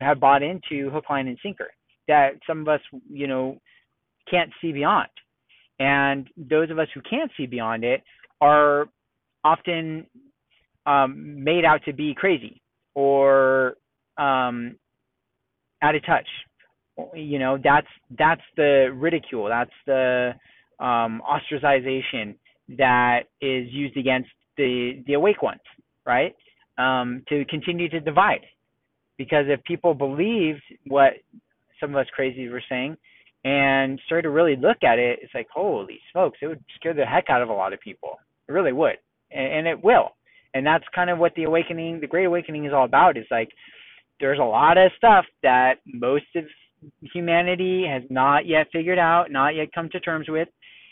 have 0.00 0.18
bought 0.18 0.42
into 0.42 0.90
hook, 0.90 1.04
line, 1.10 1.28
and 1.28 1.38
sinker, 1.42 1.68
that 2.08 2.30
some 2.46 2.60
of 2.60 2.68
us, 2.68 2.80
you 3.10 3.26
know, 3.26 3.58
can't 4.30 4.50
see 4.62 4.72
beyond. 4.72 5.08
And 5.78 6.26
those 6.38 6.70
of 6.70 6.78
us 6.78 6.88
who 6.94 7.02
can't 7.02 7.30
see 7.36 7.46
beyond 7.46 7.84
it 7.84 8.02
are 8.40 8.88
often 9.44 10.06
um, 10.86 11.44
made 11.44 11.66
out 11.66 11.80
to 11.84 11.92
be 11.92 12.14
crazy 12.14 12.62
or 12.94 13.76
um, 14.16 14.76
out 15.82 15.94
of 15.94 16.04
touch. 16.06 16.28
You 17.14 17.38
know, 17.38 17.58
that's 17.62 17.86
that's 18.18 18.40
the 18.56 18.88
ridicule. 18.94 19.48
That's 19.48 19.70
the 19.86 20.32
um, 20.78 21.22
ostracization 21.28 22.34
that 22.76 23.24
is 23.40 23.66
used 23.70 23.96
against 23.96 24.30
the 24.56 25.02
the 25.06 25.14
awake 25.14 25.42
ones, 25.42 25.60
right? 26.04 26.34
Um, 26.78 27.22
to 27.28 27.44
continue 27.46 27.88
to 27.88 28.00
divide, 28.00 28.44
because 29.16 29.46
if 29.48 29.62
people 29.64 29.94
believed 29.94 30.62
what 30.86 31.14
some 31.80 31.90
of 31.90 31.96
us 31.96 32.06
crazies 32.18 32.50
were 32.50 32.62
saying, 32.68 32.96
and 33.44 34.00
started 34.06 34.22
to 34.22 34.30
really 34.30 34.56
look 34.56 34.82
at 34.82 34.98
it, 34.98 35.20
it's 35.22 35.32
like, 35.32 35.46
holy 35.52 36.00
smokes, 36.10 36.38
it 36.42 36.48
would 36.48 36.64
scare 36.74 36.94
the 36.94 37.06
heck 37.06 37.30
out 37.30 37.42
of 37.42 37.48
a 37.48 37.52
lot 37.52 37.72
of 37.72 37.80
people. 37.80 38.18
It 38.48 38.52
really 38.52 38.72
would. 38.72 38.96
And, 39.30 39.52
and 39.52 39.66
it 39.66 39.82
will. 39.84 40.16
And 40.52 40.66
that's 40.66 40.84
kind 40.94 41.10
of 41.10 41.18
what 41.18 41.34
the 41.34 41.44
awakening, 41.44 42.00
the 42.00 42.06
great 42.06 42.24
awakening 42.24 42.64
is 42.64 42.72
all 42.72 42.84
about. 42.84 43.16
Is 43.16 43.26
like 43.30 43.50
there's 44.20 44.38
a 44.38 44.44
lot 44.44 44.78
of 44.78 44.90
stuff 44.96 45.24
that 45.42 45.74
most 45.86 46.24
of 46.34 46.44
humanity 47.12 47.86
has 47.88 48.02
not 48.10 48.46
yet 48.46 48.66
figured 48.72 48.98
out, 48.98 49.30
not 49.30 49.54
yet 49.54 49.72
come 49.74 49.88
to 49.90 50.00
terms 50.00 50.26
with, 50.28 50.48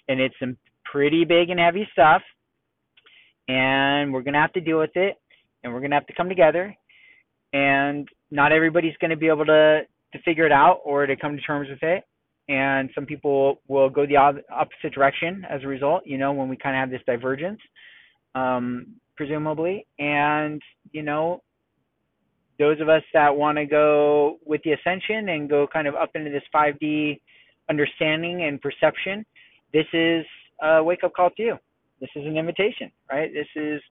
and 0.08 0.20
it's 0.20 0.34
some 0.38 0.56
pretty 0.84 1.24
big 1.24 1.50
and 1.50 1.60
heavy 1.60 1.88
stuff. 1.92 2.22
And 3.48 4.12
we're 4.12 4.22
gonna 4.22 4.40
have 4.40 4.52
to 4.54 4.60
deal 4.60 4.78
with 4.78 4.96
it, 4.96 5.16
and 5.62 5.72
we're 5.72 5.80
gonna 5.80 5.96
have 5.96 6.06
to 6.06 6.14
come 6.14 6.28
together. 6.28 6.74
And 7.52 8.08
not 8.30 8.52
everybody's 8.52 8.96
gonna 9.00 9.16
be 9.16 9.28
able 9.28 9.46
to 9.46 9.82
to 10.12 10.18
figure 10.24 10.46
it 10.46 10.52
out 10.52 10.80
or 10.84 11.06
to 11.06 11.16
come 11.16 11.36
to 11.36 11.42
terms 11.42 11.68
with 11.68 11.82
it 11.82 12.04
and 12.48 12.90
some 12.94 13.06
people 13.06 13.60
will 13.68 13.88
go 13.88 14.06
the 14.06 14.16
opposite 14.16 14.92
direction 14.92 15.44
as 15.48 15.62
a 15.62 15.66
result 15.66 16.02
you 16.06 16.18
know 16.18 16.32
when 16.32 16.48
we 16.48 16.56
kind 16.56 16.76
of 16.76 16.80
have 16.80 16.90
this 16.90 17.00
divergence 17.06 17.60
um, 18.34 18.86
presumably 19.16 19.86
and 19.98 20.60
you 20.92 21.02
know 21.02 21.42
those 22.58 22.80
of 22.80 22.88
us 22.88 23.02
that 23.12 23.34
want 23.34 23.58
to 23.58 23.66
go 23.66 24.38
with 24.44 24.60
the 24.62 24.72
ascension 24.72 25.30
and 25.30 25.50
go 25.50 25.66
kind 25.72 25.88
of 25.88 25.94
up 25.94 26.10
into 26.14 26.30
this 26.30 26.42
5d 26.54 27.20
understanding 27.68 28.44
and 28.44 28.60
perception 28.60 29.24
this 29.74 29.86
is 29.92 30.24
a 30.62 30.82
wake 30.82 31.04
up 31.04 31.12
call 31.14 31.28
to 31.36 31.42
you. 31.42 31.56
This 32.00 32.10
is 32.16 32.24
an 32.24 32.38
invitation 32.38 32.90
right? 33.10 33.30
This 33.32 33.46
is 33.56 33.82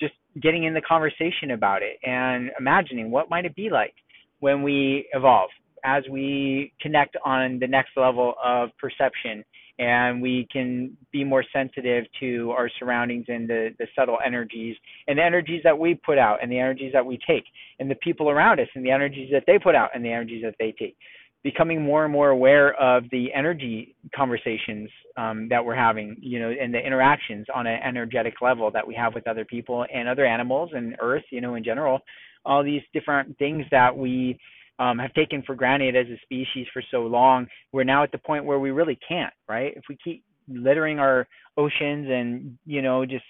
just 0.00 0.14
getting 0.40 0.64
in 0.64 0.74
the 0.74 0.80
conversation 0.80 1.50
about 1.52 1.82
it 1.82 1.98
and 2.02 2.50
imagining 2.58 3.10
what 3.10 3.28
might 3.28 3.44
it 3.44 3.54
be 3.54 3.68
like 3.70 3.94
when 4.40 4.62
we 4.62 5.08
evolve 5.12 5.50
as 5.84 6.02
we 6.10 6.72
connect 6.80 7.16
on 7.24 7.58
the 7.58 7.66
next 7.66 7.90
level 7.96 8.34
of 8.42 8.70
perception 8.80 9.44
and 9.80 10.20
we 10.20 10.46
can 10.52 10.96
be 11.12 11.22
more 11.22 11.44
sensitive 11.52 12.04
to 12.18 12.50
our 12.50 12.68
surroundings 12.80 13.26
and 13.28 13.48
the, 13.48 13.70
the 13.78 13.86
subtle 13.96 14.18
energies 14.24 14.76
and 15.06 15.18
the 15.18 15.22
energies 15.22 15.60
that 15.62 15.78
we 15.78 15.94
put 15.94 16.18
out 16.18 16.38
and 16.42 16.50
the 16.50 16.58
energies 16.58 16.92
that 16.92 17.04
we 17.04 17.18
take 17.28 17.44
and 17.78 17.88
the 17.88 17.94
people 17.96 18.28
around 18.28 18.58
us 18.58 18.66
and 18.74 18.84
the 18.84 18.90
energies 18.90 19.30
that 19.32 19.44
they 19.46 19.58
put 19.58 19.76
out 19.76 19.90
and 19.94 20.04
the 20.04 20.10
energies 20.10 20.42
that 20.42 20.54
they 20.58 20.74
take 20.78 20.96
becoming 21.44 21.80
more 21.82 22.04
and 22.04 22.12
more 22.12 22.30
aware 22.30 22.74
of 22.74 23.04
the 23.10 23.32
energy 23.32 23.94
conversations 24.14 24.90
um, 25.16 25.48
that 25.48 25.64
we're 25.64 25.74
having 25.74 26.16
you 26.20 26.40
know 26.40 26.50
and 26.50 26.74
the 26.74 26.78
interactions 26.78 27.46
on 27.54 27.66
an 27.66 27.80
energetic 27.82 28.34
level 28.42 28.70
that 28.70 28.86
we 28.86 28.94
have 28.94 29.14
with 29.14 29.26
other 29.28 29.44
people 29.44 29.86
and 29.92 30.08
other 30.08 30.26
animals 30.26 30.70
and 30.74 30.96
earth 31.00 31.24
you 31.30 31.40
know 31.40 31.54
in 31.54 31.64
general 31.64 32.00
all 32.44 32.64
these 32.64 32.82
different 32.92 33.36
things 33.38 33.64
that 33.70 33.96
we 33.96 34.38
um, 34.78 34.98
have 34.98 35.12
taken 35.14 35.42
for 35.42 35.54
granted 35.54 35.96
as 35.96 36.06
a 36.06 36.18
species 36.22 36.66
for 36.72 36.82
so 36.90 37.02
long, 37.02 37.46
we're 37.72 37.84
now 37.84 38.02
at 38.02 38.12
the 38.12 38.18
point 38.18 38.44
where 38.44 38.58
we 38.58 38.70
really 38.70 38.98
can't, 39.06 39.32
right? 39.48 39.72
If 39.76 39.84
we 39.88 39.98
keep 40.02 40.24
littering 40.48 40.98
our 40.98 41.26
oceans 41.56 42.06
and 42.08 42.56
you 42.64 42.80
know 42.80 43.04
just 43.04 43.24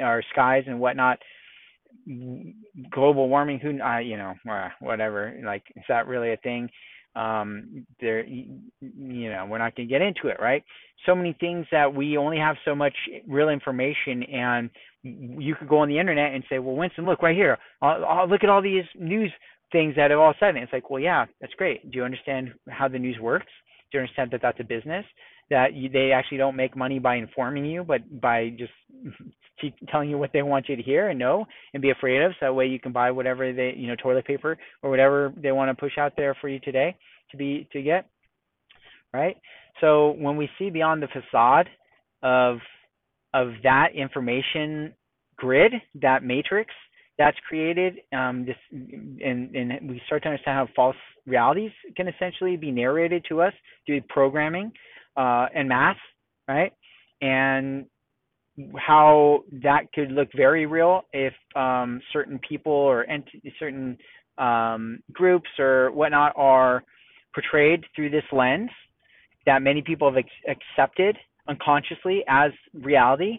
our 0.00 0.22
skies 0.32 0.64
and 0.66 0.80
whatnot, 0.80 1.18
global 2.90 3.28
warming, 3.28 3.58
who, 3.58 3.80
uh, 3.80 3.98
you 3.98 4.16
know, 4.16 4.34
uh, 4.50 4.68
whatever, 4.80 5.38
like 5.44 5.62
is 5.76 5.84
that 5.88 6.06
really 6.06 6.32
a 6.32 6.36
thing? 6.38 6.68
Um, 7.16 7.86
there, 8.00 8.26
you 8.26 9.30
know, 9.30 9.46
we're 9.48 9.58
not 9.58 9.74
going 9.74 9.88
to 9.88 9.92
get 9.92 10.02
into 10.02 10.28
it, 10.28 10.36
right? 10.40 10.62
So 11.06 11.14
many 11.14 11.34
things 11.40 11.66
that 11.72 11.92
we 11.92 12.16
only 12.16 12.38
have 12.38 12.56
so 12.64 12.74
much 12.74 12.94
real 13.26 13.48
information, 13.48 14.22
and 14.24 14.70
you 15.02 15.54
could 15.54 15.68
go 15.68 15.78
on 15.78 15.88
the 15.88 15.98
internet 15.98 16.34
and 16.34 16.44
say, 16.50 16.58
well, 16.58 16.76
Winston, 16.76 17.06
look 17.06 17.22
right 17.22 17.36
here. 17.36 17.58
I'll, 17.80 18.04
I'll 18.04 18.28
look 18.28 18.44
at 18.44 18.50
all 18.50 18.60
these 18.60 18.84
news 18.98 19.32
things 19.72 19.94
that 19.96 20.12
all 20.12 20.30
of 20.30 20.36
a 20.36 20.38
sudden 20.38 20.62
it's 20.62 20.72
like, 20.72 20.90
well, 20.90 21.00
yeah, 21.00 21.26
that's 21.40 21.54
great. 21.54 21.90
Do 21.90 21.98
you 21.98 22.04
understand 22.04 22.52
how 22.68 22.88
the 22.88 22.98
news 22.98 23.18
works? 23.20 23.52
Do 23.90 23.98
you 23.98 24.02
understand 24.02 24.30
that 24.32 24.42
that's 24.42 24.60
a 24.60 24.64
business? 24.64 25.04
That 25.50 25.74
you, 25.74 25.88
they 25.88 26.10
actually 26.12 26.38
don't 26.38 26.56
make 26.56 26.76
money 26.76 26.98
by 26.98 27.16
informing 27.16 27.66
you, 27.66 27.84
but 27.84 28.20
by 28.20 28.50
just 28.58 28.72
telling 29.88 30.10
you 30.10 30.18
what 30.18 30.30
they 30.32 30.42
want 30.42 30.68
you 30.68 30.76
to 30.76 30.82
hear 30.82 31.08
and 31.08 31.18
know 31.18 31.46
and 31.72 31.80
be 31.80 31.90
afraid 31.90 32.22
of. 32.22 32.32
So 32.32 32.46
that 32.46 32.54
way 32.54 32.66
you 32.66 32.80
can 32.80 32.92
buy 32.92 33.10
whatever 33.10 33.52
they, 33.52 33.74
you 33.76 33.86
know, 33.86 33.96
toilet 33.96 34.26
paper 34.26 34.58
or 34.82 34.90
whatever 34.90 35.32
they 35.36 35.52
want 35.52 35.70
to 35.70 35.80
push 35.80 35.98
out 35.98 36.14
there 36.16 36.36
for 36.40 36.48
you 36.48 36.58
today 36.60 36.96
to 37.30 37.36
be 37.36 37.68
to 37.72 37.82
get. 37.82 38.08
Right. 39.12 39.36
So 39.80 40.10
when 40.18 40.36
we 40.36 40.48
see 40.58 40.70
beyond 40.70 41.02
the 41.02 41.08
facade 41.08 41.68
of 42.22 42.58
of 43.34 43.48
that 43.62 43.88
information 43.94 44.94
grid, 45.36 45.72
that 46.00 46.22
matrix, 46.22 46.72
that's 47.18 47.36
created 47.48 47.96
um, 48.12 48.44
this 48.46 48.56
and, 48.72 49.54
and 49.54 49.88
we 49.88 50.00
start 50.06 50.22
to 50.22 50.28
understand 50.28 50.56
how 50.56 50.68
false 50.74 50.96
realities 51.26 51.70
can 51.96 52.08
essentially 52.08 52.56
be 52.56 52.70
narrated 52.70 53.24
to 53.28 53.40
us 53.40 53.52
through 53.86 54.00
programming 54.08 54.70
uh, 55.16 55.46
and 55.54 55.68
math 55.68 55.96
right 56.48 56.72
and 57.20 57.86
how 58.76 59.40
that 59.62 59.92
could 59.92 60.10
look 60.10 60.28
very 60.34 60.66
real 60.66 61.02
if 61.12 61.34
um, 61.54 62.00
certain 62.12 62.38
people 62.48 62.72
or 62.72 63.08
ent- 63.08 63.28
certain 63.58 63.98
um, 64.38 65.00
groups 65.12 65.48
or 65.58 65.90
whatnot 65.92 66.32
are 66.36 66.82
portrayed 67.34 67.84
through 67.94 68.10
this 68.10 68.24
lens 68.32 68.70
that 69.44 69.62
many 69.62 69.82
people 69.82 70.08
have 70.10 70.16
ex- 70.16 70.58
accepted 70.78 71.16
unconsciously 71.48 72.24
as 72.28 72.50
reality, 72.74 73.38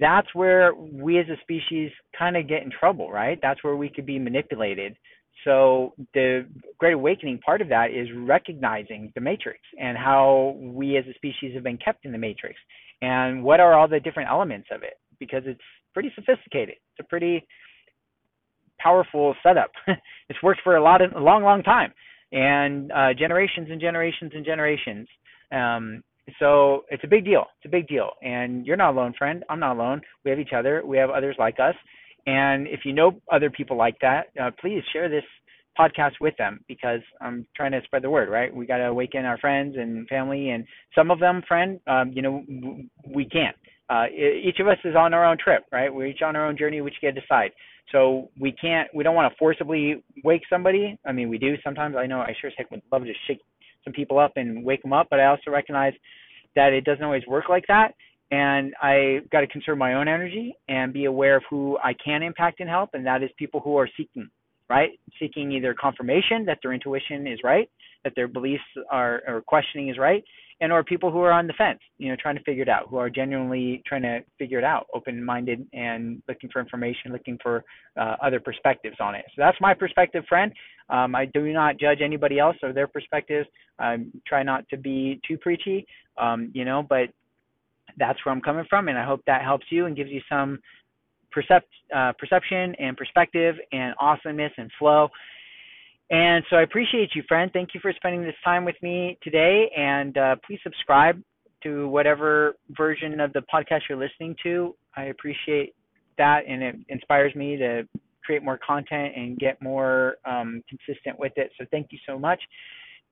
that's 0.00 0.28
where 0.34 0.74
we 0.74 1.18
as 1.18 1.26
a 1.28 1.40
species 1.42 1.90
kind 2.18 2.36
of 2.36 2.48
get 2.48 2.62
in 2.62 2.70
trouble, 2.70 3.10
right? 3.10 3.38
That's 3.40 3.62
where 3.62 3.76
we 3.76 3.88
could 3.88 4.06
be 4.06 4.18
manipulated. 4.18 4.96
So 5.44 5.94
the 6.14 6.46
Great 6.78 6.94
Awakening 6.94 7.38
part 7.38 7.60
of 7.60 7.68
that 7.68 7.90
is 7.90 8.08
recognizing 8.16 9.12
the 9.14 9.20
matrix 9.20 9.60
and 9.80 9.96
how 9.96 10.56
we 10.58 10.96
as 10.96 11.04
a 11.06 11.14
species 11.14 11.54
have 11.54 11.62
been 11.62 11.78
kept 11.78 12.04
in 12.04 12.12
the 12.12 12.18
matrix 12.18 12.56
and 13.02 13.42
what 13.42 13.60
are 13.60 13.74
all 13.74 13.88
the 13.88 14.00
different 14.00 14.30
elements 14.30 14.68
of 14.72 14.82
it 14.82 14.94
because 15.20 15.42
it's 15.46 15.60
pretty 15.94 16.12
sophisticated. 16.14 16.74
It's 16.74 17.06
a 17.06 17.08
pretty 17.08 17.46
powerful 18.78 19.34
setup. 19.42 19.70
it's 20.28 20.42
worked 20.42 20.60
for 20.62 20.76
a 20.76 20.82
lot 20.82 21.02
of 21.02 21.12
a 21.12 21.20
long, 21.20 21.42
long 21.42 21.62
time 21.62 21.92
and 22.32 22.92
uh, 22.92 23.14
generations 23.18 23.68
and 23.70 23.80
generations 23.80 24.32
and 24.34 24.44
generations. 24.44 25.08
Um, 25.52 26.02
so 26.38 26.84
it's 26.90 27.04
a 27.04 27.08
big 27.08 27.24
deal. 27.24 27.46
It's 27.56 27.66
a 27.66 27.70
big 27.70 27.88
deal. 27.88 28.10
And 28.22 28.66
you're 28.66 28.76
not 28.76 28.92
alone, 28.92 29.14
friend. 29.16 29.44
I'm 29.48 29.60
not 29.60 29.76
alone. 29.76 30.02
We 30.24 30.30
have 30.30 30.38
each 30.38 30.52
other. 30.54 30.82
We 30.84 30.98
have 30.98 31.10
others 31.10 31.36
like 31.38 31.56
us. 31.58 31.74
And 32.28 32.66
if 32.66 32.80
you 32.84 32.92
know 32.92 33.22
other 33.32 33.48
people 33.48 33.78
like 33.78 33.96
that, 34.02 34.26
uh, 34.38 34.50
please 34.60 34.82
share 34.92 35.08
this 35.08 35.24
podcast 35.80 36.12
with 36.20 36.36
them 36.36 36.60
because 36.68 37.00
I'm 37.22 37.46
trying 37.56 37.72
to 37.72 37.80
spread 37.84 38.02
the 38.02 38.10
word, 38.10 38.28
right? 38.28 38.54
We 38.54 38.66
got 38.66 38.78
to 38.78 38.84
awaken 38.84 39.24
our 39.24 39.38
friends 39.38 39.76
and 39.78 40.06
family, 40.08 40.50
and 40.50 40.66
some 40.94 41.10
of 41.10 41.20
them, 41.20 41.42
friend, 41.48 41.80
um, 41.86 42.12
you 42.12 42.20
know, 42.20 42.44
we 43.14 43.24
can't. 43.24 43.56
Uh, 43.88 44.04
each 44.12 44.60
of 44.60 44.68
us 44.68 44.76
is 44.84 44.94
on 44.94 45.14
our 45.14 45.24
own 45.24 45.38
trip, 45.42 45.64
right? 45.72 45.92
We're 45.92 46.08
each 46.08 46.20
on 46.22 46.36
our 46.36 46.46
own 46.46 46.58
journey, 46.58 46.82
which 46.82 46.92
you 47.00 47.08
get 47.08 47.14
to 47.14 47.22
decide. 47.22 47.52
So 47.92 48.28
we 48.38 48.52
can't, 48.52 48.88
we 48.94 49.02
don't 49.02 49.14
want 49.14 49.32
to 49.32 49.38
forcibly 49.38 50.04
wake 50.22 50.42
somebody. 50.50 50.98
I 51.06 51.12
mean, 51.12 51.30
we 51.30 51.38
do 51.38 51.54
sometimes. 51.64 51.96
I 51.96 52.04
know 52.04 52.20
I 52.20 52.34
sure 52.38 52.50
as 52.50 52.54
heck 52.58 52.70
would 52.70 52.82
love 52.92 53.04
to 53.04 53.12
shake 53.26 53.40
some 53.84 53.94
people 53.94 54.18
up 54.18 54.32
and 54.36 54.62
wake 54.62 54.82
them 54.82 54.92
up, 54.92 55.06
but 55.08 55.18
I 55.18 55.26
also 55.26 55.50
recognize 55.50 55.94
that 56.56 56.74
it 56.74 56.84
doesn't 56.84 57.04
always 57.04 57.26
work 57.26 57.48
like 57.48 57.64
that. 57.68 57.94
And 58.30 58.74
I 58.82 59.20
got 59.32 59.40
to 59.40 59.46
conserve 59.46 59.78
my 59.78 59.94
own 59.94 60.06
energy 60.06 60.54
and 60.68 60.92
be 60.92 61.06
aware 61.06 61.36
of 61.36 61.42
who 61.48 61.78
I 61.82 61.94
can 61.94 62.22
impact 62.22 62.60
and 62.60 62.68
help, 62.68 62.90
and 62.92 63.06
that 63.06 63.22
is 63.22 63.30
people 63.38 63.60
who 63.60 63.76
are 63.78 63.88
seeking 63.96 64.28
right? 64.68 64.90
Seeking 65.18 65.52
either 65.52 65.74
confirmation 65.74 66.44
that 66.46 66.58
their 66.62 66.72
intuition 66.72 67.26
is 67.26 67.38
right, 67.42 67.68
that 68.04 68.12
their 68.14 68.28
beliefs 68.28 68.62
are 68.90 69.22
or 69.26 69.40
questioning 69.42 69.88
is 69.88 69.98
right, 69.98 70.22
and 70.60 70.72
or 70.72 70.82
people 70.82 71.10
who 71.10 71.20
are 71.20 71.32
on 71.32 71.46
the 71.46 71.52
fence, 71.54 71.78
you 71.98 72.08
know, 72.08 72.16
trying 72.20 72.36
to 72.36 72.42
figure 72.42 72.62
it 72.62 72.68
out, 72.68 72.88
who 72.88 72.96
are 72.96 73.08
genuinely 73.08 73.82
trying 73.86 74.02
to 74.02 74.20
figure 74.38 74.58
it 74.58 74.64
out, 74.64 74.86
open-minded 74.94 75.66
and 75.72 76.20
looking 76.28 76.50
for 76.50 76.60
information, 76.60 77.12
looking 77.12 77.38
for 77.42 77.64
uh, 77.96 78.16
other 78.22 78.40
perspectives 78.40 78.96
on 79.00 79.14
it. 79.14 79.24
So 79.28 79.34
that's 79.38 79.56
my 79.60 79.72
perspective, 79.72 80.24
friend. 80.28 80.52
Um, 80.90 81.14
I 81.14 81.26
do 81.26 81.52
not 81.52 81.78
judge 81.78 81.98
anybody 82.02 82.38
else 82.38 82.56
or 82.62 82.72
their 82.72 82.88
perspectives. 82.88 83.46
I 83.78 83.98
try 84.26 84.42
not 84.42 84.68
to 84.70 84.76
be 84.76 85.20
too 85.26 85.38
preachy, 85.38 85.86
um, 86.16 86.50
you 86.52 86.64
know, 86.64 86.84
but 86.86 87.10
that's 87.98 88.24
where 88.24 88.34
I'm 88.34 88.40
coming 88.40 88.64
from, 88.68 88.88
and 88.88 88.98
I 88.98 89.04
hope 89.04 89.20
that 89.26 89.42
helps 89.42 89.66
you 89.70 89.86
and 89.86 89.96
gives 89.96 90.10
you 90.10 90.20
some 90.28 90.58
percept, 91.30 91.68
uh, 91.94 92.12
perception 92.18 92.74
and 92.78 92.96
perspective 92.96 93.56
and 93.72 93.94
awesomeness 94.00 94.52
and 94.56 94.70
flow. 94.78 95.08
And 96.10 96.42
so 96.48 96.56
I 96.56 96.62
appreciate 96.62 97.10
you, 97.14 97.22
friend. 97.28 97.50
Thank 97.52 97.74
you 97.74 97.80
for 97.80 97.92
spending 97.94 98.22
this 98.22 98.34
time 98.42 98.64
with 98.64 98.76
me 98.82 99.18
today. 99.22 99.70
And 99.76 100.16
uh, 100.16 100.36
please 100.46 100.60
subscribe 100.62 101.20
to 101.62 101.88
whatever 101.88 102.54
version 102.70 103.20
of 103.20 103.32
the 103.32 103.42
podcast 103.52 103.80
you're 103.88 103.98
listening 103.98 104.34
to. 104.42 104.74
I 104.96 105.04
appreciate 105.04 105.74
that, 106.16 106.40
and 106.48 106.62
it 106.62 106.76
inspires 106.88 107.34
me 107.34 107.56
to 107.58 107.86
create 108.24 108.42
more 108.42 108.58
content 108.66 109.14
and 109.16 109.38
get 109.38 109.60
more 109.60 110.16
um, 110.24 110.62
consistent 110.68 111.18
with 111.18 111.32
it. 111.36 111.50
So 111.58 111.66
thank 111.70 111.88
you 111.90 111.98
so 112.06 112.18
much. 112.18 112.40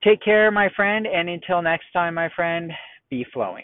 Take 0.03 0.21
care, 0.21 0.51
my 0.51 0.69
friend. 0.75 1.07
And 1.07 1.29
until 1.29 1.61
next 1.61 1.85
time, 1.93 2.15
my 2.15 2.29
friend, 2.35 2.71
be 3.09 3.25
flowing. 3.33 3.63